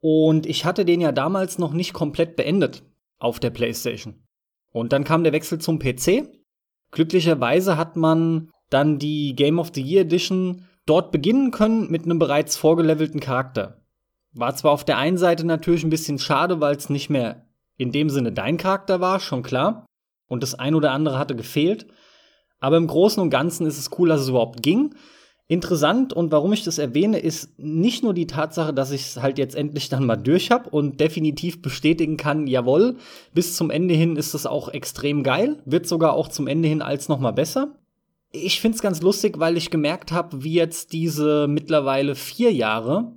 [0.00, 2.82] Und ich hatte den ja damals noch nicht komplett beendet
[3.18, 4.22] auf der PlayStation.
[4.70, 6.28] Und dann kam der Wechsel zum PC.
[6.90, 12.18] Glücklicherweise hat man dann die Game of the Year Edition dort beginnen können mit einem
[12.18, 13.83] bereits vorgelevelten Charakter.
[14.34, 17.92] War zwar auf der einen Seite natürlich ein bisschen schade, weil es nicht mehr in
[17.92, 19.86] dem Sinne dein Charakter war, schon klar.
[20.28, 21.86] Und das ein oder andere hatte gefehlt.
[22.58, 24.94] Aber im Großen und Ganzen ist es cool, dass es überhaupt ging.
[25.46, 29.36] Interessant und warum ich das erwähne, ist nicht nur die Tatsache, dass ich es halt
[29.36, 32.96] jetzt endlich dann mal durch habe und definitiv bestätigen kann, jawohl,
[33.34, 36.80] bis zum Ende hin ist es auch extrem geil, wird sogar auch zum Ende hin
[36.80, 37.76] als noch mal besser.
[38.32, 43.12] Ich find's ganz lustig, weil ich gemerkt habe, wie jetzt diese mittlerweile vier Jahre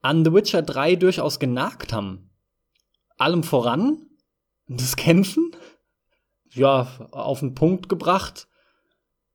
[0.00, 2.30] an The Witcher 3 durchaus genagt haben.
[3.16, 4.08] Allem voran
[4.68, 5.50] das Kämpfen,
[6.52, 8.48] ja, auf den Punkt gebracht.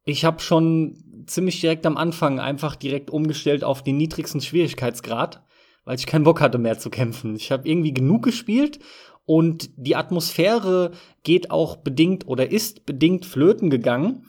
[0.05, 5.43] Ich habe schon ziemlich direkt am Anfang einfach direkt umgestellt auf den niedrigsten Schwierigkeitsgrad,
[5.85, 7.35] weil ich keinen Bock hatte mehr zu kämpfen.
[7.35, 8.79] Ich habe irgendwie genug gespielt
[9.25, 10.91] und die Atmosphäre
[11.23, 14.25] geht auch bedingt oder ist bedingt flöten gegangen.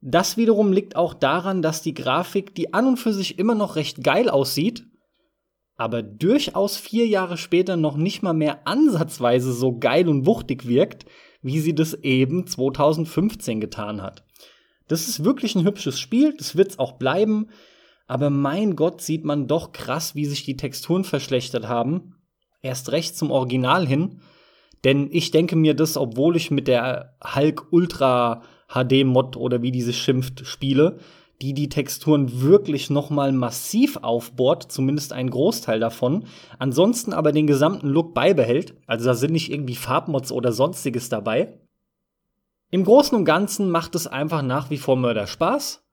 [0.00, 3.76] Das wiederum liegt auch daran, dass die Grafik, die an und für sich immer noch
[3.76, 4.84] recht geil aussieht,
[5.76, 11.06] aber durchaus vier Jahre später noch nicht mal mehr ansatzweise so geil und wuchtig wirkt,
[11.42, 14.24] wie sie das eben 2015 getan hat.
[14.88, 17.48] Das ist wirklich ein hübsches Spiel, das wird's auch bleiben,
[18.06, 22.16] aber mein Gott sieht man doch krass, wie sich die Texturen verschlechtert haben.
[22.62, 24.20] Erst recht zum Original hin,
[24.84, 29.72] denn ich denke mir das, obwohl ich mit der Hulk Ultra HD Mod oder wie
[29.72, 30.98] diese schimpft spiele,
[31.42, 36.24] die die Texturen wirklich noch mal massiv aufbohrt, zumindest ein Großteil davon,
[36.58, 41.58] ansonsten aber den gesamten Look beibehält, also da sind nicht irgendwie Farbmods oder sonstiges dabei.
[42.70, 45.84] Im Großen und Ganzen macht es einfach nach wie vor Mörder Spaß.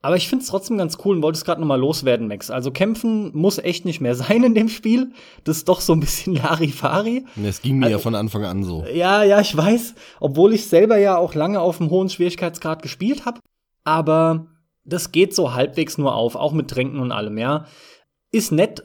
[0.00, 2.50] Aber ich finde es trotzdem ganz cool und wollte es gerade nochmal loswerden, Max.
[2.50, 5.12] Also kämpfen muss echt nicht mehr sein in dem Spiel.
[5.44, 7.24] Das ist doch so ein bisschen Larifari.
[7.44, 8.84] Es ging mir also, ja von Anfang an so.
[8.92, 9.94] Ja, ja, ich weiß.
[10.20, 13.40] Obwohl ich selber ja auch lange auf einem hohen Schwierigkeitsgrad gespielt habe.
[13.84, 14.46] Aber
[14.88, 17.66] das geht so halbwegs nur auf, auch mit Tränken und allem, ja.
[18.30, 18.82] Ist nett,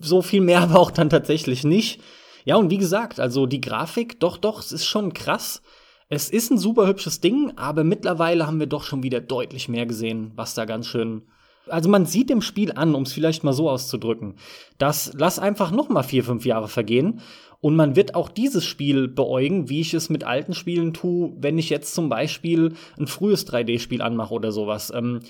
[0.00, 2.00] so viel mehr aber auch dann tatsächlich nicht.
[2.44, 5.62] Ja, und wie gesagt, also die Grafik, doch, doch, es ist schon krass.
[6.08, 9.86] Es ist ein super hübsches Ding, aber mittlerweile haben wir doch schon wieder deutlich mehr
[9.86, 11.22] gesehen, was da ganz schön.
[11.68, 14.34] Also man sieht dem Spiel an, um es vielleicht mal so auszudrücken,
[14.78, 17.20] dass lass einfach noch mal vier, fünf Jahre vergehen
[17.62, 21.58] und man wird auch dieses Spiel beäugen, wie ich es mit alten Spielen tue, wenn
[21.58, 24.92] ich jetzt zum Beispiel ein frühes 3D-Spiel anmache oder sowas.
[24.94, 25.20] Ähm,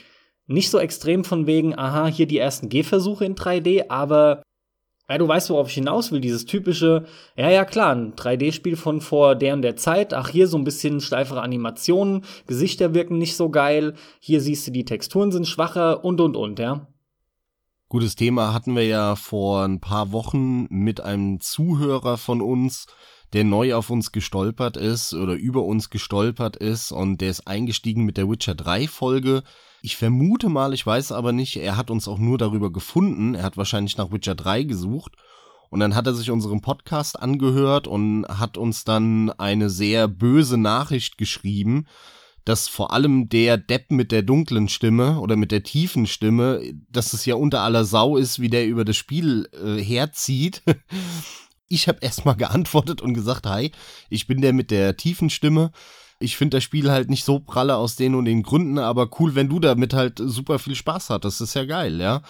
[0.46, 4.42] nicht so extrem von wegen, aha, hier die ersten Gehversuche in 3D, aber
[5.10, 7.04] ja, du weißt, worauf ich hinaus will, dieses typische,
[7.36, 10.64] ja, ja, klar, ein 3D-Spiel von vor der und der Zeit, ach, hier so ein
[10.64, 16.02] bisschen steifere Animationen, Gesichter wirken nicht so geil, hier siehst du, die Texturen sind schwacher
[16.02, 16.86] und und und, ja.
[17.92, 22.86] Gutes Thema hatten wir ja vor ein paar Wochen mit einem Zuhörer von uns,
[23.34, 28.06] der neu auf uns gestolpert ist oder über uns gestolpert ist und der ist eingestiegen
[28.06, 29.42] mit der Witcher 3 Folge.
[29.82, 33.34] Ich vermute mal, ich weiß aber nicht, er hat uns auch nur darüber gefunden.
[33.34, 35.12] Er hat wahrscheinlich nach Witcher 3 gesucht.
[35.68, 40.56] Und dann hat er sich unseren Podcast angehört und hat uns dann eine sehr böse
[40.56, 41.86] Nachricht geschrieben,
[42.44, 47.12] dass vor allem der Depp mit der dunklen Stimme oder mit der tiefen Stimme, dass
[47.12, 50.62] es ja unter aller Sau ist, wie der über das Spiel äh, herzieht.
[51.68, 53.70] ich habe erstmal geantwortet und gesagt, hi,
[54.10, 55.70] ich bin der mit der tiefen Stimme.
[56.18, 59.34] Ich finde das Spiel halt nicht so pralle aus den und den Gründen, aber cool,
[59.34, 61.40] wenn du damit halt super viel Spaß hattest.
[61.40, 62.22] Das ist ja geil, ja.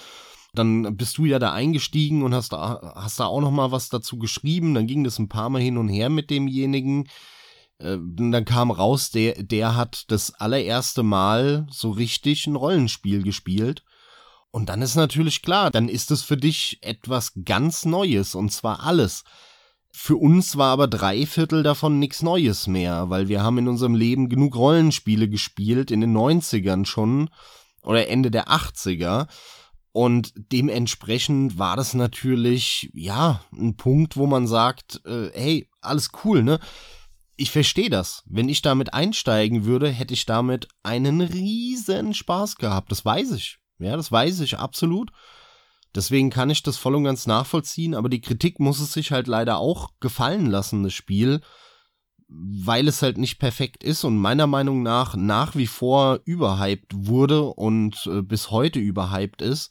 [0.55, 3.89] Dann bist du ja da eingestiegen und hast da, hast da auch noch mal was
[3.89, 4.75] dazu geschrieben.
[4.75, 7.09] Dann ging das ein paar Mal hin und her mit demjenigen.
[7.83, 13.85] Äh, dann kam raus, der, der hat das allererste Mal so richtig ein Rollenspiel gespielt.
[14.51, 18.85] Und dann ist natürlich klar, dann ist es für dich etwas ganz Neues und zwar
[18.85, 19.25] alles.
[19.95, 23.95] Für uns war aber drei Viertel davon nichts Neues mehr, weil wir haben in unserem
[23.95, 27.31] Leben genug Rollenspiele gespielt, in den 90ern schon
[27.83, 29.27] oder Ende der 80er.
[29.93, 36.43] Und dementsprechend war das natürlich, ja, ein Punkt, wo man sagt, äh, hey, alles cool,
[36.43, 36.59] ne?
[37.37, 38.23] Ich verstehe das.
[38.27, 42.91] Wenn ich damit einsteigen würde, hätte ich damit einen riesen Spaß gehabt.
[42.93, 43.59] Das weiß ich.
[43.79, 45.11] Ja, das weiß ich absolut.
[45.95, 49.27] Deswegen kann ich das voll und ganz nachvollziehen, aber die Kritik muss es sich halt
[49.27, 51.43] leider auch gefallen lassen, das Spiel,
[52.29, 57.43] weil es halt nicht perfekt ist und meiner Meinung nach nach wie vor überhyped wurde
[57.43, 59.71] und äh, bis heute überhyped ist.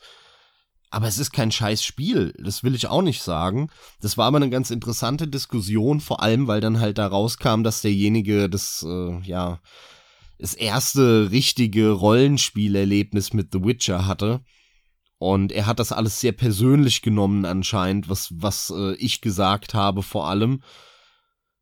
[0.91, 3.69] Aber es ist kein scheiß Spiel, das will ich auch nicht sagen.
[4.01, 7.81] Das war aber eine ganz interessante Diskussion, vor allem weil dann halt da rauskam, dass
[7.81, 9.61] derjenige das, äh, ja,
[10.37, 14.41] das erste richtige Rollenspielerlebnis mit The Witcher hatte.
[15.17, 20.03] Und er hat das alles sehr persönlich genommen anscheinend, was, was äh, ich gesagt habe
[20.03, 20.61] vor allem.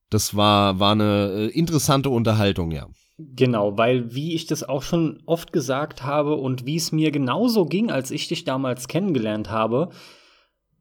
[0.10, 2.88] Das war, war eine äh, interessante Unterhaltung, ja.
[3.22, 7.66] Genau, weil wie ich das auch schon oft gesagt habe und wie es mir genauso
[7.66, 9.90] ging, als ich dich damals kennengelernt habe,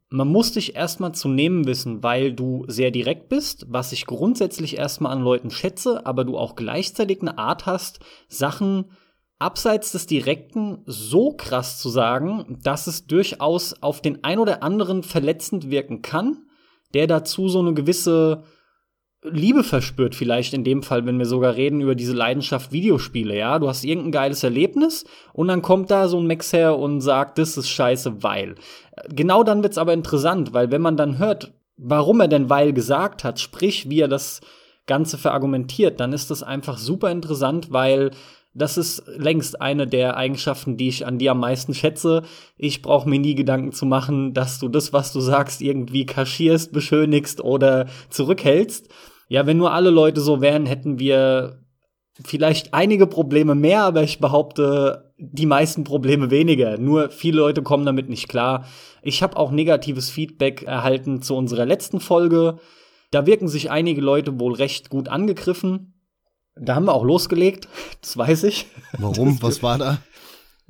[0.09, 4.79] man muss dich erstmal zu nehmen wissen, weil du sehr direkt bist, was ich grundsätzlich
[4.79, 8.93] erstmal an Leuten schätze, aber du auch gleichzeitig eine Art hast, Sachen
[9.41, 15.03] abseits des Direkten so krass zu sagen, dass es durchaus auf den ein oder anderen
[15.03, 16.45] verletzend wirken kann,
[16.95, 18.45] der dazu so eine gewisse
[19.31, 23.59] Liebe verspürt, vielleicht in dem Fall, wenn wir sogar reden über diese Leidenschaft Videospiele, ja.
[23.59, 27.39] Du hast irgendein geiles Erlebnis und dann kommt da so ein Max her und sagt,
[27.39, 28.57] das ist scheiße, weil.
[29.09, 33.25] Genau dann wird's aber interessant, weil wenn man dann hört, warum er denn weil gesagt
[33.25, 34.41] hat, sprich, wie er das
[34.87, 38.11] Ganze verargumentiert, dann ist das einfach super interessant, weil
[38.55, 42.23] das ist längst eine der Eigenschaften, die ich an dir am meisten schätze.
[42.57, 46.73] Ich brauche mir nie Gedanken zu machen, dass du das, was du sagst, irgendwie kaschierst,
[46.73, 48.89] beschönigst oder zurückhältst.
[49.29, 51.61] Ja, wenn nur alle Leute so wären, hätten wir
[52.25, 56.79] vielleicht einige Probleme mehr, aber ich behaupte, die meisten Probleme weniger.
[56.79, 58.67] Nur viele Leute kommen damit nicht klar.
[59.03, 62.59] Ich habe auch negatives Feedback erhalten zu unserer letzten Folge.
[63.11, 65.95] Da wirken sich einige Leute wohl recht gut angegriffen.
[66.57, 67.69] Da haben wir auch losgelegt,
[68.01, 68.67] das weiß ich.
[68.99, 69.41] Warum?
[69.43, 69.99] Was war da?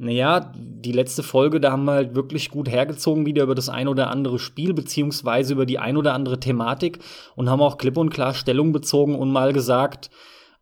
[0.01, 3.89] Naja, die letzte Folge, da haben wir halt wirklich gut hergezogen wieder über das ein
[3.89, 7.01] oder andere Spiel, beziehungsweise über die ein oder andere Thematik
[7.35, 10.09] und haben auch klipp und klar Stellung bezogen und mal gesagt,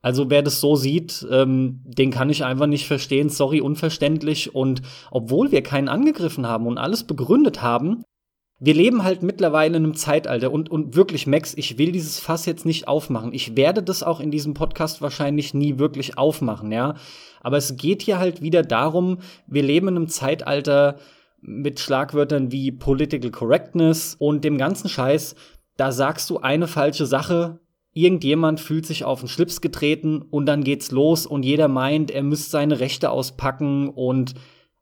[0.01, 4.55] also wer das so sieht, ähm, den kann ich einfach nicht verstehen, sorry, unverständlich.
[4.55, 4.81] Und
[5.11, 8.05] obwohl wir keinen angegriffen haben und alles begründet haben,
[8.59, 12.47] wir leben halt mittlerweile in einem Zeitalter und, und wirklich, Max, ich will dieses Fass
[12.47, 13.35] jetzt nicht aufmachen.
[13.35, 16.95] Ich werde das auch in diesem Podcast wahrscheinlich nie wirklich aufmachen, ja.
[17.43, 20.97] Aber es geht hier halt wieder darum, wir leben in einem Zeitalter
[21.43, 25.35] mit Schlagwörtern wie Political Correctness und dem ganzen Scheiß.
[25.77, 27.61] Da sagst du eine falsche Sache,
[27.93, 32.23] irgendjemand fühlt sich auf den Schlips getreten und dann geht's los und jeder meint, er
[32.23, 34.35] müsste seine Rechte auspacken und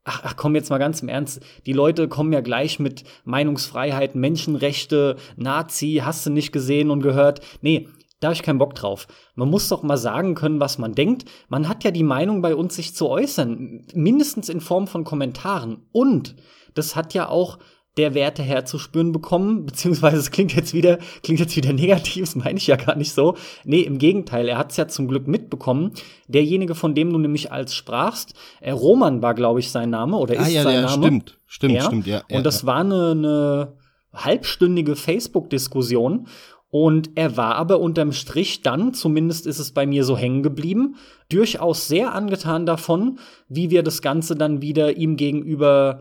[0.05, 4.15] ach, ach komm jetzt mal ganz im Ernst, die Leute kommen ja gleich mit Meinungsfreiheit,
[4.15, 7.41] Menschenrechte, Nazi, hast du nicht gesehen und gehört.
[7.63, 7.89] Nee,
[8.21, 9.07] da habe ich keinen Bock drauf.
[9.35, 11.29] Man muss doch mal sagen können, was man denkt.
[11.49, 15.83] Man hat ja die Meinung bei uns, sich zu äußern, mindestens in Form von Kommentaren.
[15.93, 16.37] Und
[16.75, 17.59] das hat ja auch
[17.97, 22.59] der Werte herzuspüren bekommen, beziehungsweise es klingt jetzt wieder, klingt jetzt wieder negativ, das meine
[22.59, 23.37] ich ja gar nicht so.
[23.65, 25.93] Nee, im Gegenteil, er hat es ja zum Glück mitbekommen.
[26.29, 30.39] Derjenige, von dem du nämlich als sprachst, äh, Roman war, glaube ich, sein Name oder
[30.39, 31.03] ah, ist ja, sein ja, Name.
[31.03, 31.83] Stimmt, stimmt, ja.
[31.85, 32.23] stimmt, ja.
[32.31, 33.73] Und das war eine, eine
[34.13, 36.27] halbstündige Facebook-Diskussion.
[36.71, 40.97] Und er war aber unterm Strich dann, zumindest ist es bei mir so hängen geblieben,
[41.29, 46.01] durchaus sehr angetan davon, wie wir das Ganze dann wieder ihm gegenüber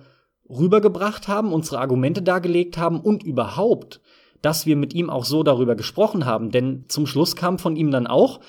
[0.49, 4.01] rübergebracht haben, unsere Argumente dargelegt haben und überhaupt,
[4.41, 6.51] dass wir mit ihm auch so darüber gesprochen haben.
[6.51, 8.39] Denn zum Schluss kam von ihm dann auch,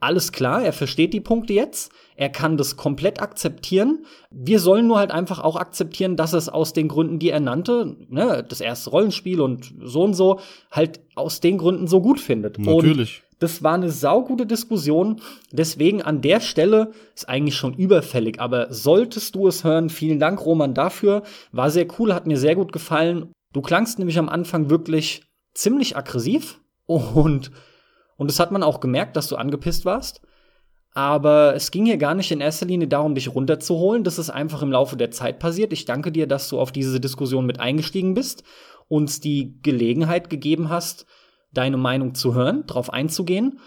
[0.00, 4.04] alles klar, er versteht die Punkte jetzt, er kann das komplett akzeptieren.
[4.30, 7.96] Wir sollen nur halt einfach auch akzeptieren, dass es aus den Gründen, die er nannte,
[8.08, 10.38] ne, das erste Rollenspiel und so und so,
[10.70, 12.58] halt aus den Gründen so gut findet.
[12.58, 13.22] Natürlich.
[13.24, 15.20] Und das war eine saugute Diskussion.
[15.52, 18.40] Deswegen an der Stelle ist eigentlich schon überfällig.
[18.40, 21.22] Aber solltest du es hören, vielen Dank, Roman, dafür.
[21.52, 23.32] War sehr cool, hat mir sehr gut gefallen.
[23.52, 25.22] Du klangst nämlich am Anfang wirklich
[25.54, 27.50] ziemlich aggressiv und
[28.18, 30.20] und das hat man auch gemerkt, dass du angepisst warst.
[30.92, 34.02] Aber es ging hier gar nicht in erster Linie darum, dich runterzuholen.
[34.02, 35.72] Das ist einfach im Laufe der Zeit passiert.
[35.72, 38.42] Ich danke dir, dass du auf diese Diskussion mit eingestiegen bist,
[38.88, 41.06] uns die Gelegenheit gegeben hast,
[41.52, 43.60] deine Meinung zu hören, darauf einzugehen.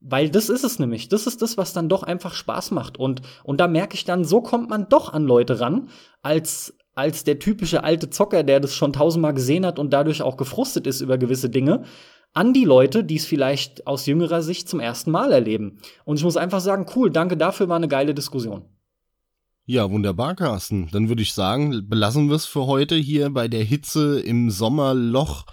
[0.00, 1.08] Weil das ist es nämlich.
[1.08, 2.98] Das ist das, was dann doch einfach Spaß macht.
[2.98, 5.88] Und, und da merke ich dann, so kommt man doch an Leute ran,
[6.22, 10.36] als, als der typische alte Zocker, der das schon tausendmal gesehen hat und dadurch auch
[10.36, 11.84] gefrustet ist über gewisse Dinge
[12.34, 15.78] an die Leute, die es vielleicht aus jüngerer Sicht zum ersten Mal erleben.
[16.04, 18.62] Und ich muss einfach sagen, cool, danke dafür, war eine geile Diskussion.
[19.64, 20.88] Ja, wunderbar, Carsten.
[20.92, 25.44] Dann würde ich sagen, belassen wir es für heute hier bei der Hitze im Sommerloch.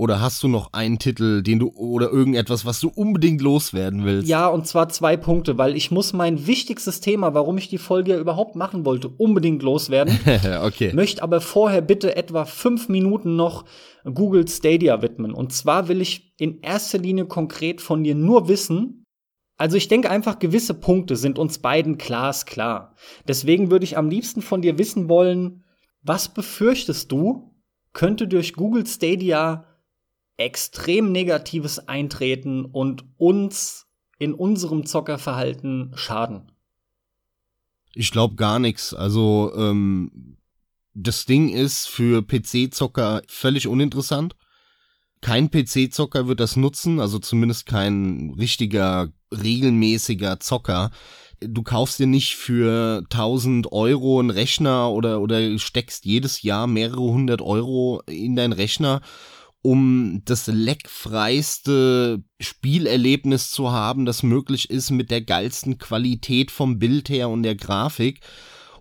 [0.00, 4.28] Oder hast du noch einen Titel, den du oder irgendetwas, was du unbedingt loswerden willst?
[4.28, 8.12] Ja, und zwar zwei Punkte, weil ich muss mein wichtigstes Thema, warum ich die Folge
[8.12, 10.16] ja überhaupt machen wollte, unbedingt loswerden.
[10.62, 10.92] okay.
[10.94, 13.64] Möchte aber vorher bitte etwa fünf Minuten noch
[14.04, 15.34] Google Stadia widmen.
[15.34, 19.04] Und zwar will ich in erster Linie konkret von dir nur wissen,
[19.60, 22.94] also ich denke einfach, gewisse Punkte sind uns beiden glasklar.
[23.26, 25.64] Deswegen würde ich am liebsten von dir wissen wollen,
[26.00, 27.56] was befürchtest du,
[27.92, 29.67] könnte durch Google Stadia
[30.38, 33.86] extrem negatives eintreten und uns
[34.18, 36.50] in unserem Zockerverhalten schaden?
[37.94, 38.94] Ich glaube gar nichts.
[38.94, 40.38] Also ähm,
[40.94, 44.36] das Ding ist für PC-Zocker völlig uninteressant.
[45.20, 50.92] Kein PC-Zocker wird das nutzen, also zumindest kein richtiger, regelmäßiger Zocker.
[51.40, 57.00] Du kaufst dir nicht für 1000 Euro einen Rechner oder, oder steckst jedes Jahr mehrere
[57.00, 59.00] hundert Euro in deinen Rechner
[59.62, 67.08] um das leckfreiste Spielerlebnis zu haben, das möglich ist mit der geilsten Qualität vom Bild
[67.08, 68.20] her und der Grafik,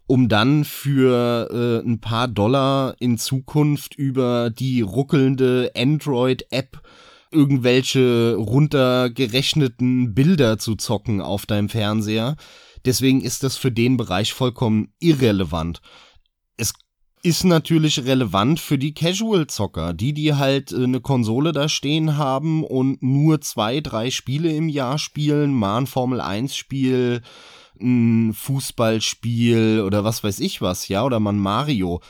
[0.06, 6.82] um dann für äh, ein paar Dollar in Zukunft über die ruckelnde Android-App
[7.32, 12.38] irgendwelche runtergerechneten Bilder zu zocken auf deinem Fernseher.
[12.86, 15.82] Deswegen ist das für den Bereich vollkommen irrelevant.
[17.24, 22.64] Ist natürlich relevant für die Casual-Zocker, die, die halt äh, eine Konsole da stehen haben
[22.64, 27.22] und nur zwei, drei Spiele im Jahr spielen, mal ein Formel-1-Spiel,
[27.82, 32.02] ein Fußballspiel oder was weiß ich was, ja, oder mal ein Mario.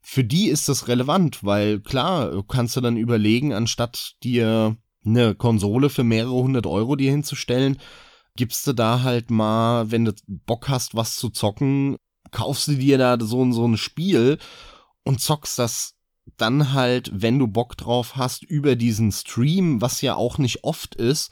[0.00, 5.90] Für die ist das relevant, weil klar, kannst du dann überlegen, anstatt dir eine Konsole
[5.90, 7.78] für mehrere hundert Euro dir hinzustellen,
[8.36, 11.96] gibst du da halt mal, wenn du Bock hast, was zu zocken,
[12.30, 14.38] kaufst du dir da so, so ein Spiel
[15.04, 15.94] und zockst das
[16.36, 20.94] dann halt, wenn du Bock drauf hast, über diesen Stream, was ja auch nicht oft
[20.94, 21.30] ist.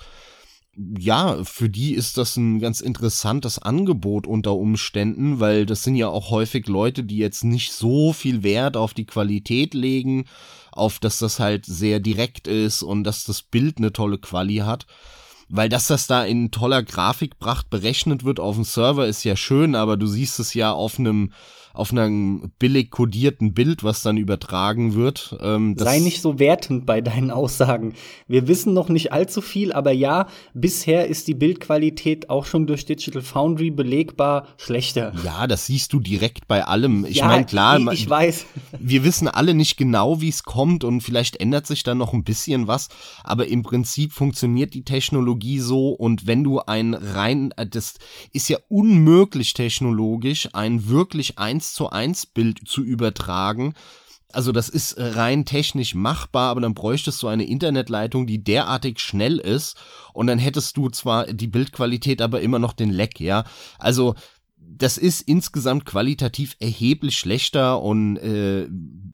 [0.76, 6.08] Ja, für die ist das ein ganz interessantes Angebot unter Umständen, weil das sind ja
[6.08, 10.26] auch häufig Leute, die jetzt nicht so viel Wert auf die Qualität legen,
[10.70, 14.86] auf dass das halt sehr direkt ist und dass das Bild eine tolle Quali hat.
[15.48, 19.74] Weil dass das da in toller Grafikpracht berechnet wird auf dem Server ist ja schön,
[19.74, 21.32] aber du siehst es ja auf einem
[21.72, 25.36] auf einem billig kodierten Bild, was dann übertragen wird.
[25.40, 27.94] Ähm, Sei nicht so wertend bei deinen Aussagen.
[28.26, 32.84] Wir wissen noch nicht allzu viel, aber ja, bisher ist die Bildqualität auch schon durch
[32.84, 35.12] Digital Foundry belegbar schlechter.
[35.24, 37.04] Ja, das siehst du direkt bei allem.
[37.04, 38.46] Ich ja, meine, klar, ich, ich weiß.
[38.78, 42.24] Wir wissen alle nicht genau, wie es kommt und vielleicht ändert sich da noch ein
[42.24, 42.88] bisschen was,
[43.24, 47.94] aber im Prinzip funktioniert die Technologie so und wenn du ein rein, das
[48.32, 53.74] ist ja unmöglich technologisch, ein wirklich eins zu eins Bild zu übertragen.
[54.32, 59.38] Also das ist rein technisch machbar, aber dann bräuchtest du eine Internetleitung, die derartig schnell
[59.38, 59.76] ist
[60.12, 63.44] und dann hättest du zwar die Bildqualität, aber immer noch den Leck, ja.
[63.78, 64.14] Also
[64.76, 68.68] das ist insgesamt qualitativ erheblich schlechter und äh,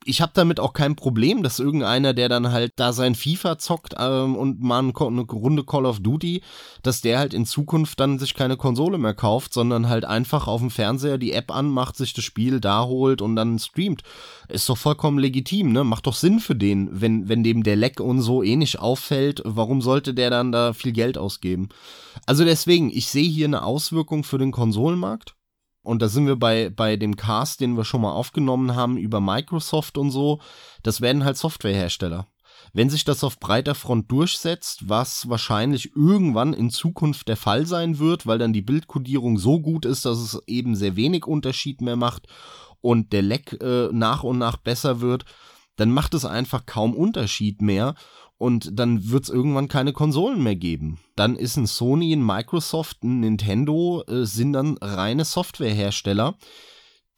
[0.04, 3.94] ich habe damit auch kein Problem, dass irgendeiner, der dann halt da sein FIFA zockt
[3.98, 6.42] ähm, und mal eine Runde Call of Duty,
[6.82, 10.60] dass der halt in Zukunft dann sich keine Konsole mehr kauft, sondern halt einfach auf
[10.60, 14.02] dem Fernseher die App anmacht, sich das Spiel da holt und dann streamt.
[14.48, 15.84] Ist doch vollkommen legitim, ne?
[15.84, 19.40] Macht doch Sinn für den, wenn, wenn dem der Leck und so eh nicht auffällt,
[19.44, 21.68] warum sollte der dann da viel Geld ausgeben?
[22.26, 25.34] Also deswegen, ich sehe hier eine Auswirkung für den Konsolenmarkt
[25.84, 29.20] und da sind wir bei, bei dem Cast, den wir schon mal aufgenommen haben über
[29.20, 30.40] Microsoft und so,
[30.82, 32.26] das werden halt Softwarehersteller.
[32.72, 37.98] Wenn sich das auf breiter Front durchsetzt, was wahrscheinlich irgendwann in Zukunft der Fall sein
[37.98, 41.96] wird, weil dann die Bildkodierung so gut ist, dass es eben sehr wenig Unterschied mehr
[41.96, 42.26] macht
[42.80, 45.24] und der Leck äh, nach und nach besser wird,
[45.76, 47.94] dann macht es einfach kaum Unterschied mehr
[48.44, 50.98] und dann wird es irgendwann keine Konsolen mehr geben.
[51.16, 56.36] Dann ist ein Sony, ein Microsoft, ein Nintendo äh, sind dann reine Softwarehersteller,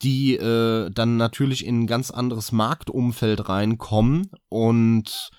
[0.03, 5.33] die äh, dann natürlich in ein ganz anderes Marktumfeld reinkommen und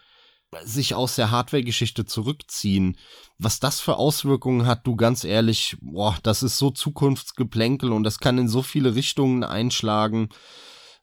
[0.66, 2.98] sich aus der Hardware-Geschichte zurückziehen.
[3.38, 8.20] Was das für Auswirkungen hat, du ganz ehrlich, boah, das ist so Zukunftsgeplänkel und das
[8.20, 10.28] kann in so viele Richtungen einschlagen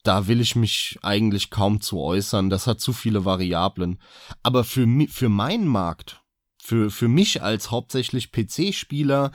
[0.04, 2.50] da will ich mich eigentlich kaum zu äußern.
[2.50, 4.00] Das hat zu viele Variablen.
[4.42, 6.22] Aber für, für meinen Markt,
[6.62, 9.32] für, für mich als hauptsächlich PC-Spieler,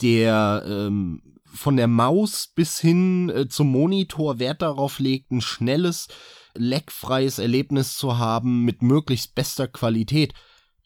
[0.00, 6.08] der ähm, von der Maus bis hin äh, zum Monitor Wert darauf legt, ein schnelles,
[6.54, 10.32] leckfreies Erlebnis zu haben mit möglichst bester Qualität,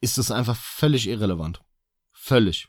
[0.01, 1.62] ist es einfach völlig irrelevant.
[2.12, 2.68] Völlig.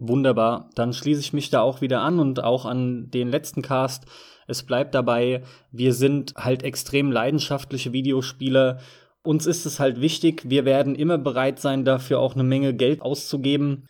[0.00, 0.70] Wunderbar.
[0.74, 4.06] Dann schließe ich mich da auch wieder an und auch an den letzten Cast.
[4.46, 8.80] Es bleibt dabei, wir sind halt extrem leidenschaftliche Videospieler.
[9.22, 13.02] Uns ist es halt wichtig, wir werden immer bereit sein, dafür auch eine Menge Geld
[13.02, 13.86] auszugeben.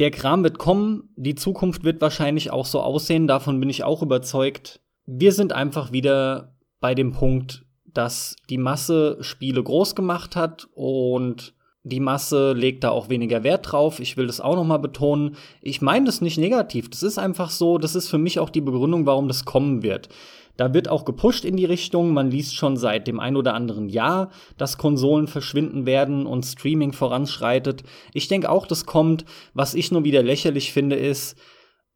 [0.00, 4.02] Der Kram wird kommen, die Zukunft wird wahrscheinlich auch so aussehen, davon bin ich auch
[4.02, 4.80] überzeugt.
[5.06, 11.54] Wir sind einfach wieder bei dem Punkt, dass die Masse Spiele groß gemacht hat und
[11.84, 13.98] die Masse legt da auch weniger Wert drauf.
[13.98, 15.36] Ich will das auch noch mal betonen.
[15.60, 16.88] Ich meine das nicht negativ.
[16.88, 17.78] Das ist einfach so.
[17.78, 20.08] Das ist für mich auch die Begründung, warum das kommen wird.
[20.56, 22.12] Da wird auch gepusht in die Richtung.
[22.12, 26.92] Man liest schon seit dem ein oder anderen Jahr, dass Konsolen verschwinden werden und Streaming
[26.92, 27.82] voranschreitet.
[28.12, 29.24] Ich denke auch, das kommt.
[29.54, 31.36] Was ich nur wieder lächerlich finde, ist,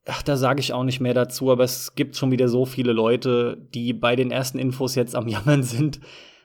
[0.05, 2.93] ach, da sage ich auch nicht mehr dazu, aber es gibt schon wieder so viele
[2.93, 6.01] Leute, die bei den ersten Infos jetzt am Jammern sind,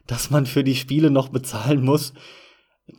[0.06, 2.14] dass man für die Spiele noch bezahlen muss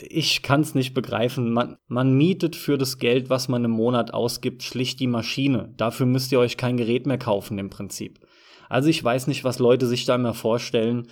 [0.00, 1.52] ich kann es nicht begreifen.
[1.52, 5.72] Man, man mietet für das Geld, was man im Monat ausgibt, schlicht die Maschine.
[5.76, 8.20] Dafür müsst ihr euch kein Gerät mehr kaufen im Prinzip.
[8.68, 11.08] Also ich weiß nicht, was Leute sich da immer vorstellen.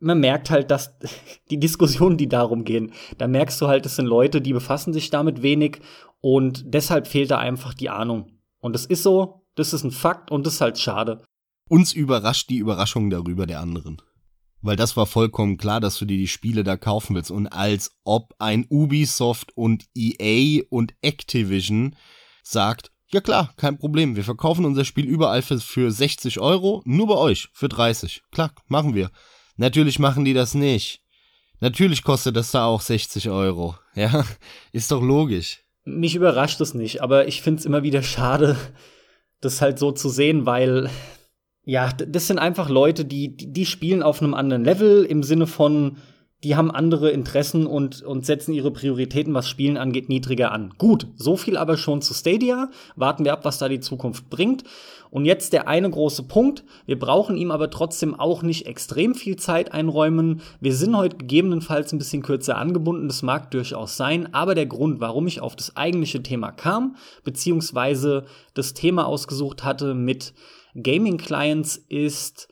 [0.00, 0.98] Man merkt halt, dass
[1.50, 5.10] die Diskussionen, die darum gehen, da merkst du halt, es sind Leute, die befassen sich
[5.10, 5.80] damit wenig
[6.20, 8.38] und deshalb fehlt da einfach die Ahnung.
[8.60, 11.22] Und es ist so, das ist ein Fakt und das ist halt schade.
[11.68, 14.00] Uns überrascht die Überraschung darüber der anderen.
[14.62, 17.32] Weil das war vollkommen klar, dass du dir die Spiele da kaufen willst.
[17.32, 21.96] Und als ob ein Ubisoft und EA und Activision
[22.44, 27.08] sagt, ja klar, kein Problem, wir verkaufen unser Spiel überall für, für 60 Euro, nur
[27.08, 28.22] bei euch für 30.
[28.30, 29.10] Klar, machen wir.
[29.56, 31.02] Natürlich machen die das nicht.
[31.60, 33.76] Natürlich kostet das da auch 60 Euro.
[33.94, 34.24] Ja,
[34.72, 35.58] ist doch logisch.
[35.84, 38.56] Mich überrascht es nicht, aber ich find's immer wieder schade,
[39.42, 40.88] das halt so zu sehen, weil
[41.64, 45.96] ja, das sind einfach Leute, die, die spielen auf einem anderen Level im Sinne von,
[46.42, 50.74] die haben andere Interessen und, und setzen ihre Prioritäten, was Spielen angeht, niedriger an.
[50.76, 52.68] Gut, so viel aber schon zu Stadia.
[52.96, 54.64] Warten wir ab, was da die Zukunft bringt.
[55.10, 56.64] Und jetzt der eine große Punkt.
[56.84, 60.40] Wir brauchen ihm aber trotzdem auch nicht extrem viel Zeit einräumen.
[60.60, 63.06] Wir sind heute gegebenenfalls ein bisschen kürzer angebunden.
[63.06, 64.34] Das mag durchaus sein.
[64.34, 69.94] Aber der Grund, warum ich auf das eigentliche Thema kam, beziehungsweise das Thema ausgesucht hatte
[69.94, 70.32] mit
[70.74, 72.48] Gaming-Clients ist,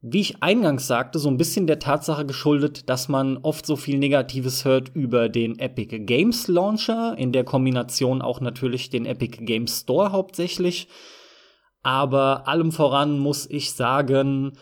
[0.00, 3.98] wie ich eingangs sagte, so ein bisschen der Tatsache geschuldet, dass man oft so viel
[3.98, 9.80] Negatives hört über den Epic Games Launcher, in der Kombination auch natürlich den Epic Games
[9.80, 10.88] Store hauptsächlich.
[11.82, 14.52] Aber allem voran muss ich sagen,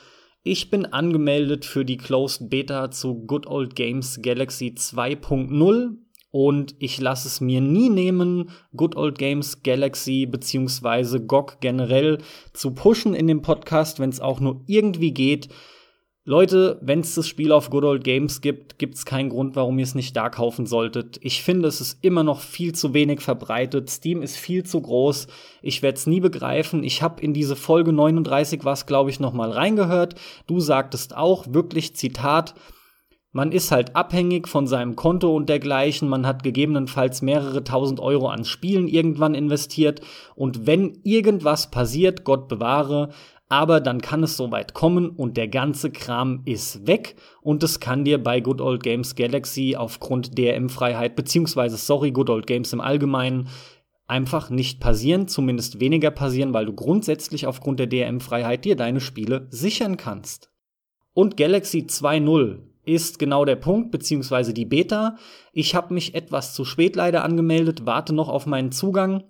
[0.43, 6.04] ich bin angemeldet für die Closed Beta zu Good Old Games Galaxy 2.0
[6.35, 12.19] und ich lasse es mir nie nehmen, Good Old Games Galaxy beziehungsweise GOG generell
[12.53, 15.49] zu pushen in dem Podcast, wenn es auch nur irgendwie geht.
[16.25, 19.79] Leute, wenn es das Spiel auf Good Old Games gibt, gibt es keinen Grund, warum
[19.79, 21.21] ihr es nicht da kaufen solltet.
[21.21, 23.89] Ich finde, es ist immer noch viel zu wenig verbreitet.
[23.89, 25.29] Steam ist viel zu groß.
[25.63, 26.83] Ich werde es nie begreifen.
[26.83, 30.17] Ich habe in diese Folge 39 was, glaube ich, noch mal reingehört.
[30.49, 32.57] Du sagtest auch wirklich Zitat
[33.35, 36.09] man ist halt abhängig von seinem Konto und dergleichen.
[36.09, 40.01] Man hat gegebenenfalls mehrere tausend Euro an Spielen irgendwann investiert.
[40.37, 43.09] Und wenn irgendwas passiert, Gott bewahre,
[43.49, 48.05] aber dann kann es soweit kommen und der ganze Kram ist weg und es kann
[48.05, 53.49] dir bei Good Old Games Galaxy aufgrund DRM-Freiheit, beziehungsweise sorry, Good Old Games im Allgemeinen,
[54.07, 59.49] einfach nicht passieren, zumindest weniger passieren, weil du grundsätzlich aufgrund der DRM-Freiheit dir deine Spiele
[59.51, 60.53] sichern kannst.
[61.15, 65.17] Und Galaxy 2.0 ist genau der Punkt, beziehungsweise die Beta.
[65.53, 69.25] Ich habe mich etwas zu spät leider angemeldet, warte noch auf meinen Zugang.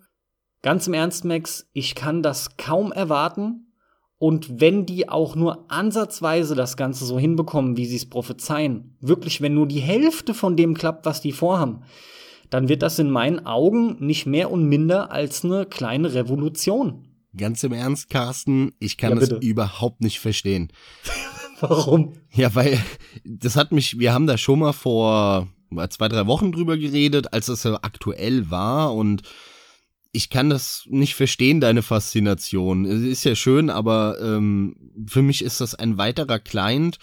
[0.62, 3.72] Ganz im Ernst, Max, ich kann das kaum erwarten.
[4.16, 9.42] Und wenn die auch nur ansatzweise das Ganze so hinbekommen, wie sie es prophezeien, wirklich,
[9.42, 11.82] wenn nur die Hälfte von dem klappt, was die vorhaben,
[12.48, 17.08] dann wird das in meinen Augen nicht mehr und minder als eine kleine Revolution.
[17.36, 20.72] Ganz im Ernst, Carsten, ich kann ja, das überhaupt nicht verstehen.
[21.70, 22.14] Warum?
[22.32, 22.78] Ja, weil
[23.24, 25.48] das hat mich, wir haben da schon mal vor
[25.90, 29.22] zwei, drei Wochen drüber geredet, als das ja aktuell war und
[30.12, 32.84] ich kann das nicht verstehen, deine Faszination.
[32.84, 34.76] Es ist ja schön, aber ähm,
[35.08, 36.98] für mich ist das ein weiterer Client,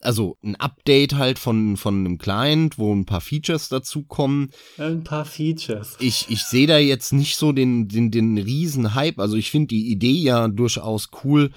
[0.00, 4.50] also ein Update halt von, von einem Client, wo ein paar Features dazukommen.
[4.78, 5.96] Ein paar Features.
[5.98, 9.18] Ich, ich sehe da jetzt nicht so den, den, den riesen Hype.
[9.18, 11.50] Also ich finde die Idee ja durchaus cool,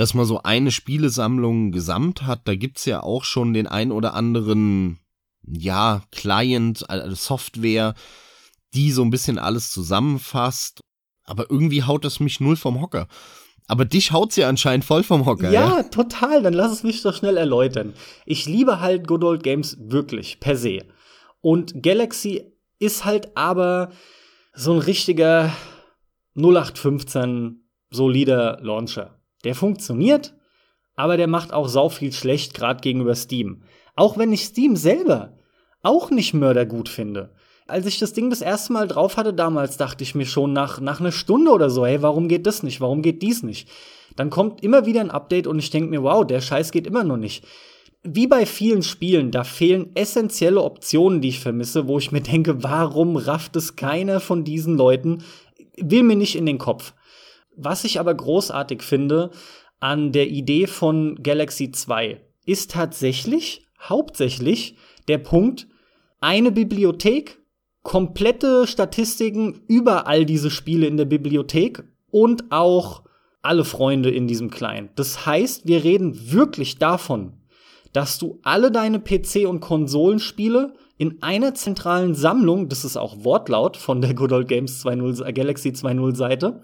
[0.00, 2.48] dass man so eine Spielesammlung gesamt hat.
[2.48, 4.98] Da gibt's ja auch schon den ein oder anderen,
[5.42, 7.94] ja, Client, also Software,
[8.72, 10.80] die so ein bisschen alles zusammenfasst.
[11.24, 13.08] Aber irgendwie haut das mich null vom Hocker.
[13.66, 15.50] Aber dich haut's ja anscheinend voll vom Hocker.
[15.50, 16.42] Ja, ja, total.
[16.42, 17.92] Dann lass es mich doch schnell erläutern.
[18.24, 20.78] Ich liebe halt Good Old Games wirklich, per se.
[21.42, 23.90] Und Galaxy ist halt aber
[24.54, 25.52] so ein richtiger
[26.36, 29.19] 0815 solider Launcher.
[29.44, 30.34] Der funktioniert,
[30.96, 33.62] aber der macht auch sau viel schlecht, gerade gegenüber Steam.
[33.96, 35.38] Auch wenn ich Steam selber
[35.82, 37.30] auch nicht mördergut finde
[37.70, 40.80] als ich das Ding das erste Mal drauf hatte damals, dachte ich mir schon nach,
[40.80, 42.80] nach einer Stunde oder so, hey, warum geht das nicht?
[42.80, 43.68] Warum geht dies nicht?
[44.16, 47.04] Dann kommt immer wieder ein Update und ich denke mir, wow, der Scheiß geht immer
[47.04, 47.44] noch nicht.
[48.02, 52.62] Wie bei vielen Spielen, da fehlen essentielle Optionen, die ich vermisse, wo ich mir denke,
[52.62, 55.22] warum rafft es keiner von diesen Leuten?
[55.76, 56.94] Will mir nicht in den Kopf.
[57.62, 59.30] Was ich aber großartig finde
[59.80, 64.76] an der Idee von Galaxy 2 ist tatsächlich, hauptsächlich,
[65.08, 65.66] der Punkt,
[66.20, 67.38] eine Bibliothek
[67.82, 73.02] komplette Statistiken über all diese Spiele in der Bibliothek und auch
[73.42, 74.90] alle Freunde in diesem Client.
[74.96, 77.34] Das heißt, wir reden wirklich davon,
[77.92, 83.78] dass du alle deine PC- und Konsolenspiele in einer zentralen Sammlung, das ist auch Wortlaut
[83.78, 86.60] von der Good Old Games 2.0, äh, Galaxy 2.0 Seite,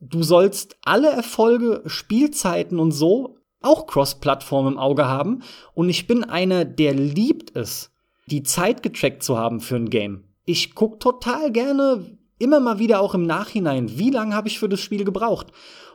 [0.00, 5.42] du sollst alle Erfolge, Spielzeiten und so auch Cross-Plattform im Auge haben.
[5.74, 7.90] Und ich bin einer, der liebt es,
[8.26, 10.24] die Zeit getrackt zu haben für ein Game.
[10.44, 14.68] Ich guck total gerne immer mal wieder auch im Nachhinein, wie lange habe ich für
[14.68, 15.48] das Spiel gebraucht.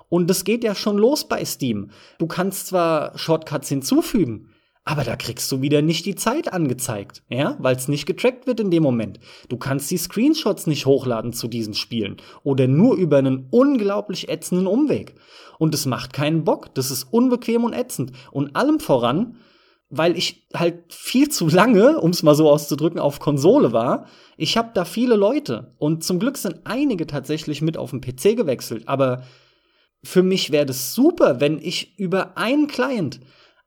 [0.09, 1.89] Und das geht ja schon los bei Steam.
[2.19, 4.52] Du kannst zwar Shortcuts hinzufügen,
[4.85, 8.59] aber da kriegst du wieder nicht die Zeit angezeigt, ja, weil es nicht getrackt wird
[8.59, 9.19] in dem Moment.
[9.47, 14.67] Du kannst die Screenshots nicht hochladen zu diesen Spielen oder nur über einen unglaublich ätzenden
[14.67, 15.15] Umweg.
[15.57, 18.11] Und es macht keinen Bock, das ist unbequem und ätzend.
[18.31, 19.37] Und allem voran,
[19.89, 24.07] weil ich halt viel zu lange, um es mal so auszudrücken, auf Konsole war.
[24.35, 28.35] Ich habe da viele Leute und zum Glück sind einige tatsächlich mit auf den PC
[28.35, 29.23] gewechselt, aber
[30.03, 33.21] für mich wäre das super, wenn ich über einen Client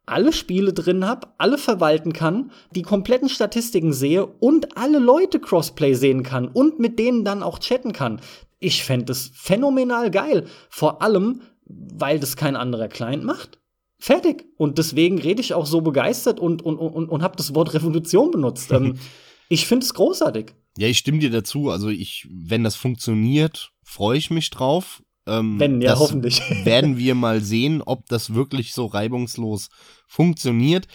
[0.06, 5.94] alle Spiele drin habe, alle verwalten kann, die kompletten Statistiken sehe und alle Leute Crossplay
[5.94, 8.20] sehen kann und mit denen dann auch chatten kann.
[8.58, 13.58] Ich fände das phänomenal geil, vor allem, weil das kein anderer Client macht.
[13.98, 14.44] Fertig.
[14.56, 18.30] Und deswegen rede ich auch so begeistert und, und, und, und habe das Wort Revolution
[18.30, 18.70] benutzt.
[18.70, 18.98] ähm,
[19.48, 20.54] ich finde es großartig.
[20.78, 21.70] Ja, ich stimme dir dazu.
[21.70, 25.02] Also ich, wenn das funktioniert, freue ich mich drauf.
[25.26, 26.40] Ähm, wenn, ja, hoffentlich.
[26.64, 29.68] werden wir mal sehen, ob das wirklich so reibungslos
[30.06, 30.86] funktioniert.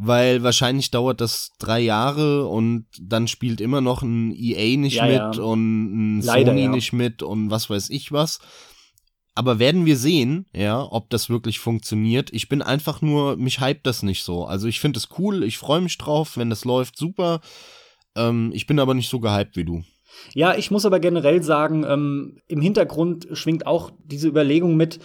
[0.00, 5.06] Weil wahrscheinlich dauert das drei Jahre und dann spielt immer noch ein EA nicht ja,
[5.06, 5.42] mit ja.
[5.42, 8.38] und ein Leider, Sony nicht mit und was weiß ich was.
[9.34, 12.32] Aber werden wir sehen, ja, ob das wirklich funktioniert.
[12.32, 14.44] Ich bin einfach nur, mich hypt das nicht so.
[14.44, 17.40] Also ich finde es cool, ich freue mich drauf, wenn das läuft, super.
[18.16, 19.82] Ähm, ich bin aber nicht so gehypt wie du.
[20.34, 25.00] Ja, ich muss aber generell sagen, ähm, im Hintergrund schwingt auch diese Überlegung mit,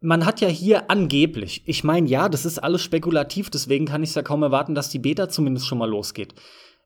[0.00, 4.10] man hat ja hier angeblich, ich meine, ja, das ist alles spekulativ, deswegen kann ich
[4.10, 6.34] es ja kaum erwarten, dass die Beta zumindest schon mal losgeht.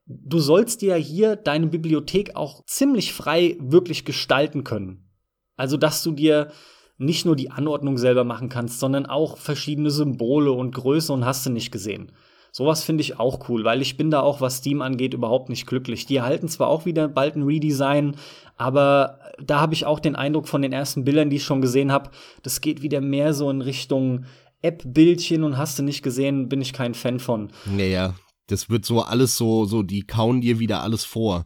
[0.07, 5.11] Du sollst dir ja hier deine Bibliothek auch ziemlich frei wirklich gestalten können.
[5.57, 6.53] Also, dass du dir
[6.99, 11.45] nicht nur die Anordnung selber machen kannst, sondern auch verschiedene Symbole und Größe und hast
[11.47, 12.13] du nicht gesehen.
[12.57, 15.67] Sowas finde ich auch cool, weil ich bin da auch, was Steam angeht, überhaupt nicht
[15.67, 16.07] glücklich.
[16.07, 18.17] Die erhalten zwar auch wieder bald ein Redesign,
[18.57, 21.93] aber da habe ich auch den Eindruck von den ersten Bildern, die ich schon gesehen
[21.93, 22.09] habe,
[22.43, 24.25] das geht wieder mehr so in Richtung
[24.63, 27.51] App-Bildchen und hast du nicht gesehen, bin ich kein Fan von.
[27.67, 28.15] Naja,
[28.47, 31.45] Das wird so alles so, so, die kauen dir wieder alles vor.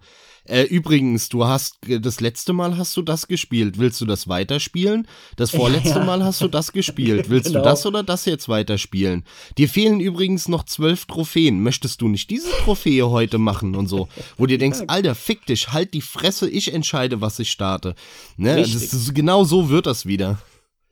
[0.50, 3.78] Äh, übrigens, du hast, das letzte Mal hast du das gespielt.
[3.78, 5.06] Willst du das weiterspielen?
[5.36, 6.04] Das vorletzte ja.
[6.04, 7.30] Mal hast du das gespielt.
[7.30, 7.60] Willst genau.
[7.60, 9.24] du das oder das jetzt weiterspielen?
[9.58, 11.62] Dir fehlen übrigens noch zwölf Trophäen.
[11.62, 14.08] Möchtest du nicht diese Trophäe heute machen und so?
[14.38, 17.94] Wo dir denkst, Alter, fick dich, halt die Fresse, ich entscheide, was ich starte.
[18.36, 18.60] Ne?
[18.60, 20.38] Ist, genau so wird das wieder.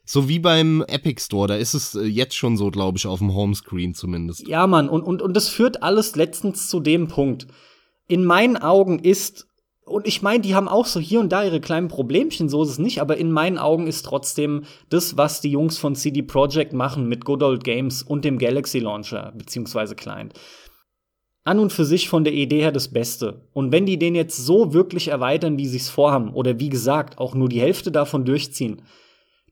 [0.05, 3.19] So wie beim Epic Store, da ist es äh, jetzt schon so, glaube ich, auf
[3.19, 4.47] dem Homescreen zumindest.
[4.47, 7.49] Ja, Mann, und, und, und das führt alles letztens zu dem Punkt.
[8.07, 9.48] In meinen Augen ist,
[9.89, 12.71] und ich meine, die haben auch so hier und da ihre kleinen Problemchen, so ist
[12.71, 16.73] es nicht, aber in meinen Augen ist trotzdem das, was die Jungs von CD Projekt
[16.73, 20.35] machen mit Good Old Games und dem Galaxy Launcher, beziehungsweise Client,
[21.45, 23.49] an und für sich von der Idee her das Beste.
[23.53, 27.19] Und wenn die den jetzt so wirklich erweitern, wie sie es vorhaben, oder wie gesagt,
[27.19, 28.83] auch nur die Hälfte davon durchziehen,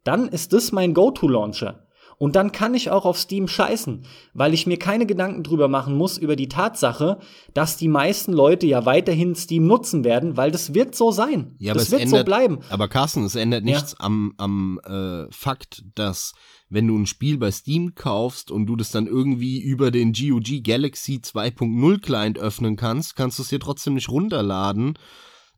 [0.04, 1.85] dann ist das mein Go-To-Launcher.
[2.18, 5.96] Und dann kann ich auch auf Steam scheißen, weil ich mir keine Gedanken drüber machen
[5.96, 7.18] muss über die Tatsache,
[7.52, 11.54] dass die meisten Leute ja weiterhin Steam nutzen werden, weil das wird so sein.
[11.58, 12.60] Ja, das wird ändert, so bleiben.
[12.70, 14.06] Aber Carsten, es ändert nichts ja.
[14.06, 16.32] am, am äh, Fakt, dass
[16.70, 20.62] wenn du ein Spiel bei Steam kaufst und du das dann irgendwie über den GOG
[20.64, 24.98] Galaxy 2.0 Client öffnen kannst, kannst du es dir trotzdem nicht runterladen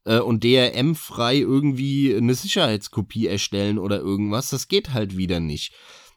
[0.04, 4.50] äh, und DRM-frei irgendwie eine Sicherheitskopie erstellen oder irgendwas.
[4.50, 5.72] Das geht halt wieder nicht.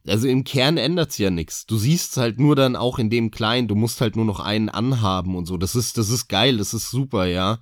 [0.07, 1.65] Also im Kern ändert's ja nichts.
[1.65, 4.69] Du siehst halt nur dann auch in dem Kleinen, du musst halt nur noch einen
[4.69, 5.57] anhaben und so.
[5.57, 7.59] Das ist, das ist geil, das ist super, ja.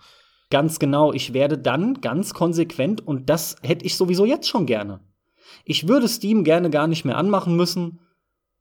[0.50, 5.02] Ganz genau, ich werde dann ganz konsequent und das hätte ich sowieso jetzt schon gerne.
[5.66, 8.00] Ich würde Steam gerne gar nicht mehr anmachen müssen,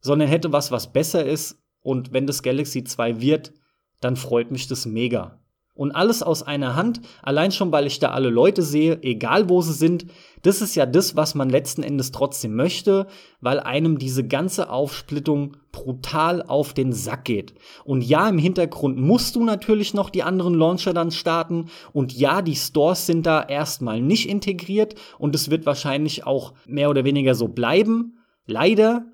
[0.00, 3.52] sondern hätte was, was besser ist und wenn das Galaxy 2 wird,
[4.00, 5.37] dann freut mich das mega
[5.78, 9.62] und alles aus einer Hand, allein schon, weil ich da alle Leute sehe, egal wo
[9.62, 10.06] sie sind.
[10.42, 13.06] Das ist ja das, was man letzten Endes trotzdem möchte,
[13.40, 17.54] weil einem diese ganze Aufsplittung brutal auf den Sack geht.
[17.84, 21.66] Und ja, im Hintergrund musst du natürlich noch die anderen Launcher dann starten.
[21.92, 26.90] Und ja, die Stores sind da erstmal nicht integriert und es wird wahrscheinlich auch mehr
[26.90, 28.18] oder weniger so bleiben.
[28.46, 29.04] Leider.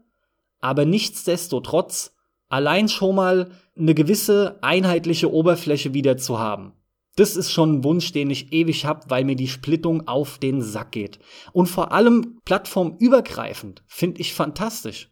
[0.60, 2.13] Aber nichtsdestotrotz,
[2.54, 6.72] allein schon mal eine gewisse einheitliche Oberfläche wieder zu haben.
[7.16, 10.62] Das ist schon ein Wunsch, den ich ewig hab, weil mir die Splittung auf den
[10.62, 11.18] Sack geht.
[11.52, 15.10] Und vor allem plattformübergreifend finde ich fantastisch.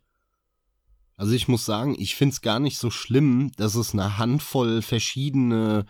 [1.17, 5.87] Also ich muss sagen, ich find's gar nicht so schlimm, dass es eine Handvoll verschiedene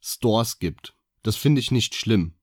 [0.00, 0.94] Stores gibt.
[1.24, 2.34] Das finde ich nicht schlimm.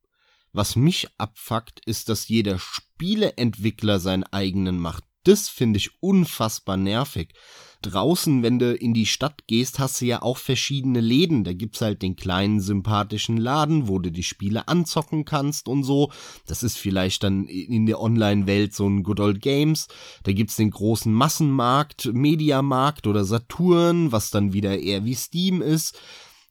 [0.51, 5.05] Was mich abfuckt, ist, dass jeder Spieleentwickler seinen eigenen macht.
[5.23, 7.33] Das finde ich unfassbar nervig
[7.81, 11.43] draußen, wenn du in die Stadt gehst, hast du ja auch verschiedene Läden.
[11.43, 16.11] Da gibt's halt den kleinen sympathischen Laden, wo du die Spiele anzocken kannst und so.
[16.45, 19.87] Das ist vielleicht dann in der Online-Welt so ein Good Old Games.
[20.23, 25.99] Da gibt's den großen Massenmarkt, Mediamarkt oder Saturn, was dann wieder eher wie Steam ist.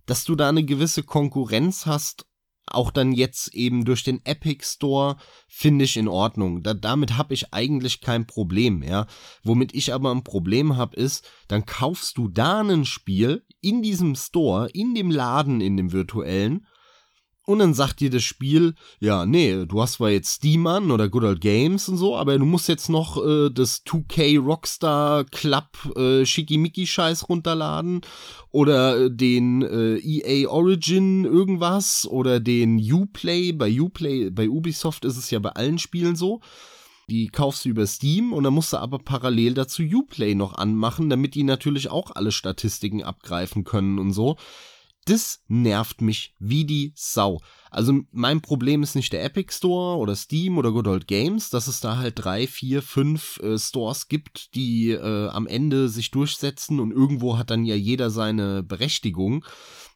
[0.06, 2.26] Dass du da eine gewisse Konkurrenz hast
[2.70, 5.16] auch dann jetzt eben durch den Epic Store
[5.48, 6.62] finde ich in Ordnung.
[6.62, 9.06] Da, damit habe ich eigentlich kein Problem, ja.
[9.42, 14.14] Womit ich aber ein Problem habe, ist, dann kaufst du da ein Spiel in diesem
[14.14, 16.66] Store, in dem Laden, in dem virtuellen
[17.50, 21.08] und dann sagt dir das Spiel, ja, nee, du hast zwar jetzt Steam an oder
[21.08, 25.66] Good Old Games und so, aber du musst jetzt noch äh, das 2K Rockstar Club
[25.96, 28.02] äh, Schickimicki-Scheiß runterladen
[28.52, 33.50] oder äh, den äh, EA Origin irgendwas oder den Uplay.
[33.50, 36.40] Bei Uplay, bei Ubisoft ist es ja bei allen Spielen so.
[37.08, 41.10] Die kaufst du über Steam und dann musst du aber parallel dazu Uplay noch anmachen,
[41.10, 44.36] damit die natürlich auch alle Statistiken abgreifen können und so
[45.06, 47.40] das nervt mich wie die Sau.
[47.70, 51.68] Also mein Problem ist nicht der Epic Store oder Steam oder Good Old Games, dass
[51.68, 56.80] es da halt drei, vier, fünf äh, Stores gibt, die äh, am Ende sich durchsetzen
[56.80, 59.44] und irgendwo hat dann ja jeder seine Berechtigung.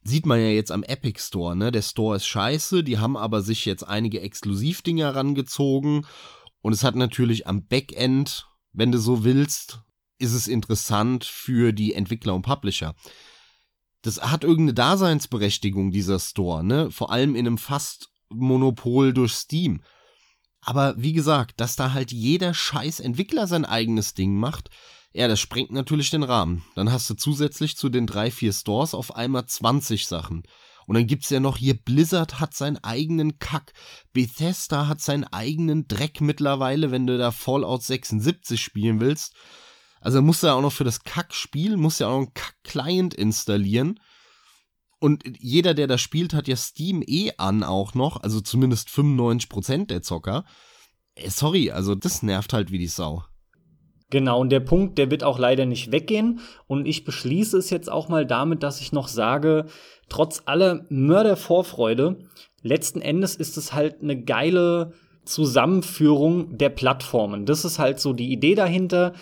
[0.03, 1.71] Sieht man ja jetzt am Epic Store, ne?
[1.71, 6.07] Der Store ist scheiße, die haben aber sich jetzt einige Exklusivdinger herangezogen
[6.61, 9.81] und es hat natürlich am Backend, wenn du so willst,
[10.19, 12.95] ist es interessant für die Entwickler und Publisher
[14.05, 16.91] das hat irgendeine Daseinsberechtigung, dieser Store, ne?
[16.91, 19.83] Vor allem in einem fast Monopol durch Steam.
[20.61, 24.69] Aber wie gesagt, dass da halt jeder scheiß Entwickler sein eigenes Ding macht,
[25.15, 26.65] ja, das sprengt natürlich den Rahmen.
[26.75, 30.43] Dann hast du zusätzlich zu den drei, vier Stores auf einmal 20 Sachen.
[30.87, 33.73] Und dann gibt's ja noch hier, Blizzard hat seinen eigenen Kack.
[34.13, 39.35] Bethesda hat seinen eigenen Dreck mittlerweile, wenn du da Fallout 76 spielen willst.
[40.05, 43.15] Also musst du ja auch noch für das Kack-Spiel, musst ja auch noch einen Kack-Client
[43.15, 43.99] installieren.
[45.01, 49.87] Und jeder, der das spielt, hat ja Steam eh an auch noch, also zumindest 95%
[49.87, 50.45] der Zocker.
[51.15, 53.25] Äh, sorry, also das nervt halt wie die Sau.
[54.11, 56.41] Genau, und der Punkt, der wird auch leider nicht weggehen.
[56.67, 59.67] Und ich beschließe es jetzt auch mal damit, dass ich noch sage,
[60.11, 62.19] trotz aller Mördervorfreude,
[62.63, 64.93] letzten Endes ist es halt eine geile
[65.25, 67.47] Zusammenführung der Plattformen.
[67.47, 69.15] Das ist halt so die Idee dahinter.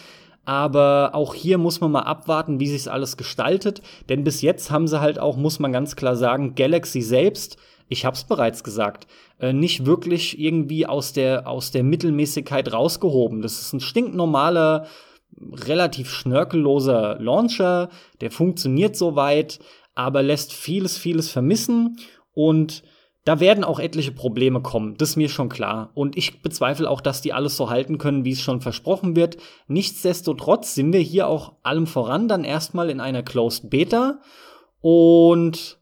[0.45, 3.81] Aber auch hier muss man mal abwarten, wie sich alles gestaltet.
[4.09, 7.57] Denn bis jetzt haben sie halt auch, muss man ganz klar sagen, Galaxy selbst,
[7.89, 9.07] ich hab's bereits gesagt,
[9.39, 13.43] äh, nicht wirklich irgendwie aus der, aus der Mittelmäßigkeit rausgehoben.
[13.43, 14.87] Das ist ein stinknormaler,
[15.41, 17.89] relativ schnörkelloser Launcher,
[18.21, 19.61] der funktioniert soweit,
[19.95, 21.99] aber lässt vieles, vieles vermissen
[22.35, 22.83] und
[23.25, 25.91] da werden auch etliche Probleme kommen, das ist mir schon klar.
[25.95, 29.37] Und ich bezweifle auch, dass die alles so halten können, wie es schon versprochen wird.
[29.69, 34.21] Nichtsdestotrotz sind wir hier auch allem voran dann erstmal in einer Closed Beta.
[34.81, 35.79] Und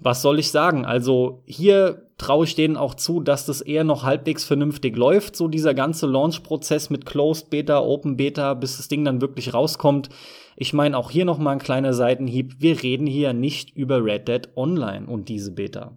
[0.00, 0.84] was soll ich sagen?
[0.84, 5.48] Also hier traue ich denen auch zu, dass das eher noch halbwegs vernünftig läuft, so
[5.48, 10.08] dieser ganze Launch-Prozess mit Closed Beta, Open Beta, bis das Ding dann wirklich rauskommt.
[10.56, 12.56] Ich meine auch hier noch mal ein kleiner Seitenhieb.
[12.58, 15.96] Wir reden hier nicht über Red Dead Online und diese Beta.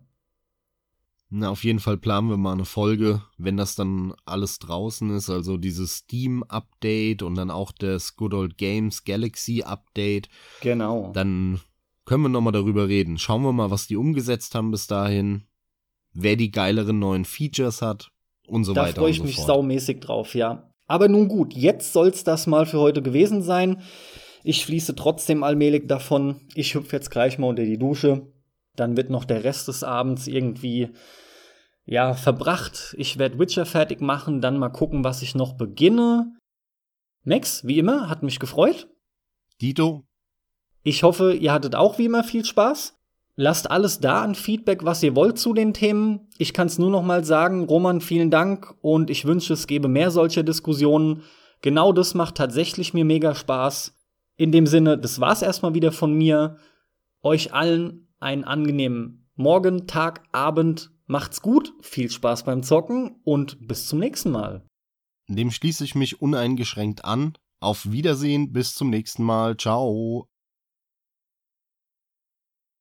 [1.30, 5.30] Na, auf jeden Fall planen wir mal eine Folge, wenn das dann alles draußen ist,
[5.30, 10.30] also dieses Steam-Update und dann auch das Good Old Games Galaxy-Update.
[10.62, 11.12] Genau.
[11.14, 11.60] Dann
[12.06, 13.18] können wir nochmal darüber reden.
[13.18, 15.44] Schauen wir mal, was die umgesetzt haben bis dahin,
[16.14, 18.10] wer die geileren neuen Features hat
[18.48, 18.94] und so da weiter.
[18.94, 19.48] Da freue ich so mich fort.
[19.48, 20.72] saumäßig drauf, ja.
[20.86, 23.82] Aber nun gut, jetzt soll's das mal für heute gewesen sein.
[24.46, 26.40] Ich fließe trotzdem allmählich davon.
[26.56, 28.32] Ich hüpfe jetzt gleich mal unter die Dusche.
[28.78, 30.92] Dann wird noch der Rest des Abends irgendwie
[31.86, 32.96] ja verbracht.
[32.98, 36.34] Ich werde Witcher fertig machen, dann mal gucken, was ich noch beginne.
[37.24, 38.88] Max, wie immer, hat mich gefreut.
[39.62, 40.06] Dito.
[40.84, 42.96] Ich hoffe, ihr hattet auch wie immer viel Spaß.
[43.36, 46.28] Lasst alles da an Feedback, was ihr wollt zu den Themen.
[46.38, 49.88] Ich kann es nur noch mal sagen, Roman, vielen Dank und ich wünsche, es gäbe
[49.88, 51.24] mehr solcher Diskussionen.
[51.62, 53.96] Genau das macht tatsächlich mir mega Spaß.
[54.38, 56.58] In dem Sinne, das war's erstmal wieder von mir.
[57.22, 60.92] Euch allen einen angenehmen Morgen, Tag, Abend.
[61.06, 64.66] Macht's gut, viel Spaß beim Zocken und bis zum nächsten Mal.
[65.30, 67.38] Dem schließe ich mich uneingeschränkt an.
[67.60, 69.58] Auf Wiedersehen, bis zum nächsten Mal.
[69.58, 70.28] Ciao.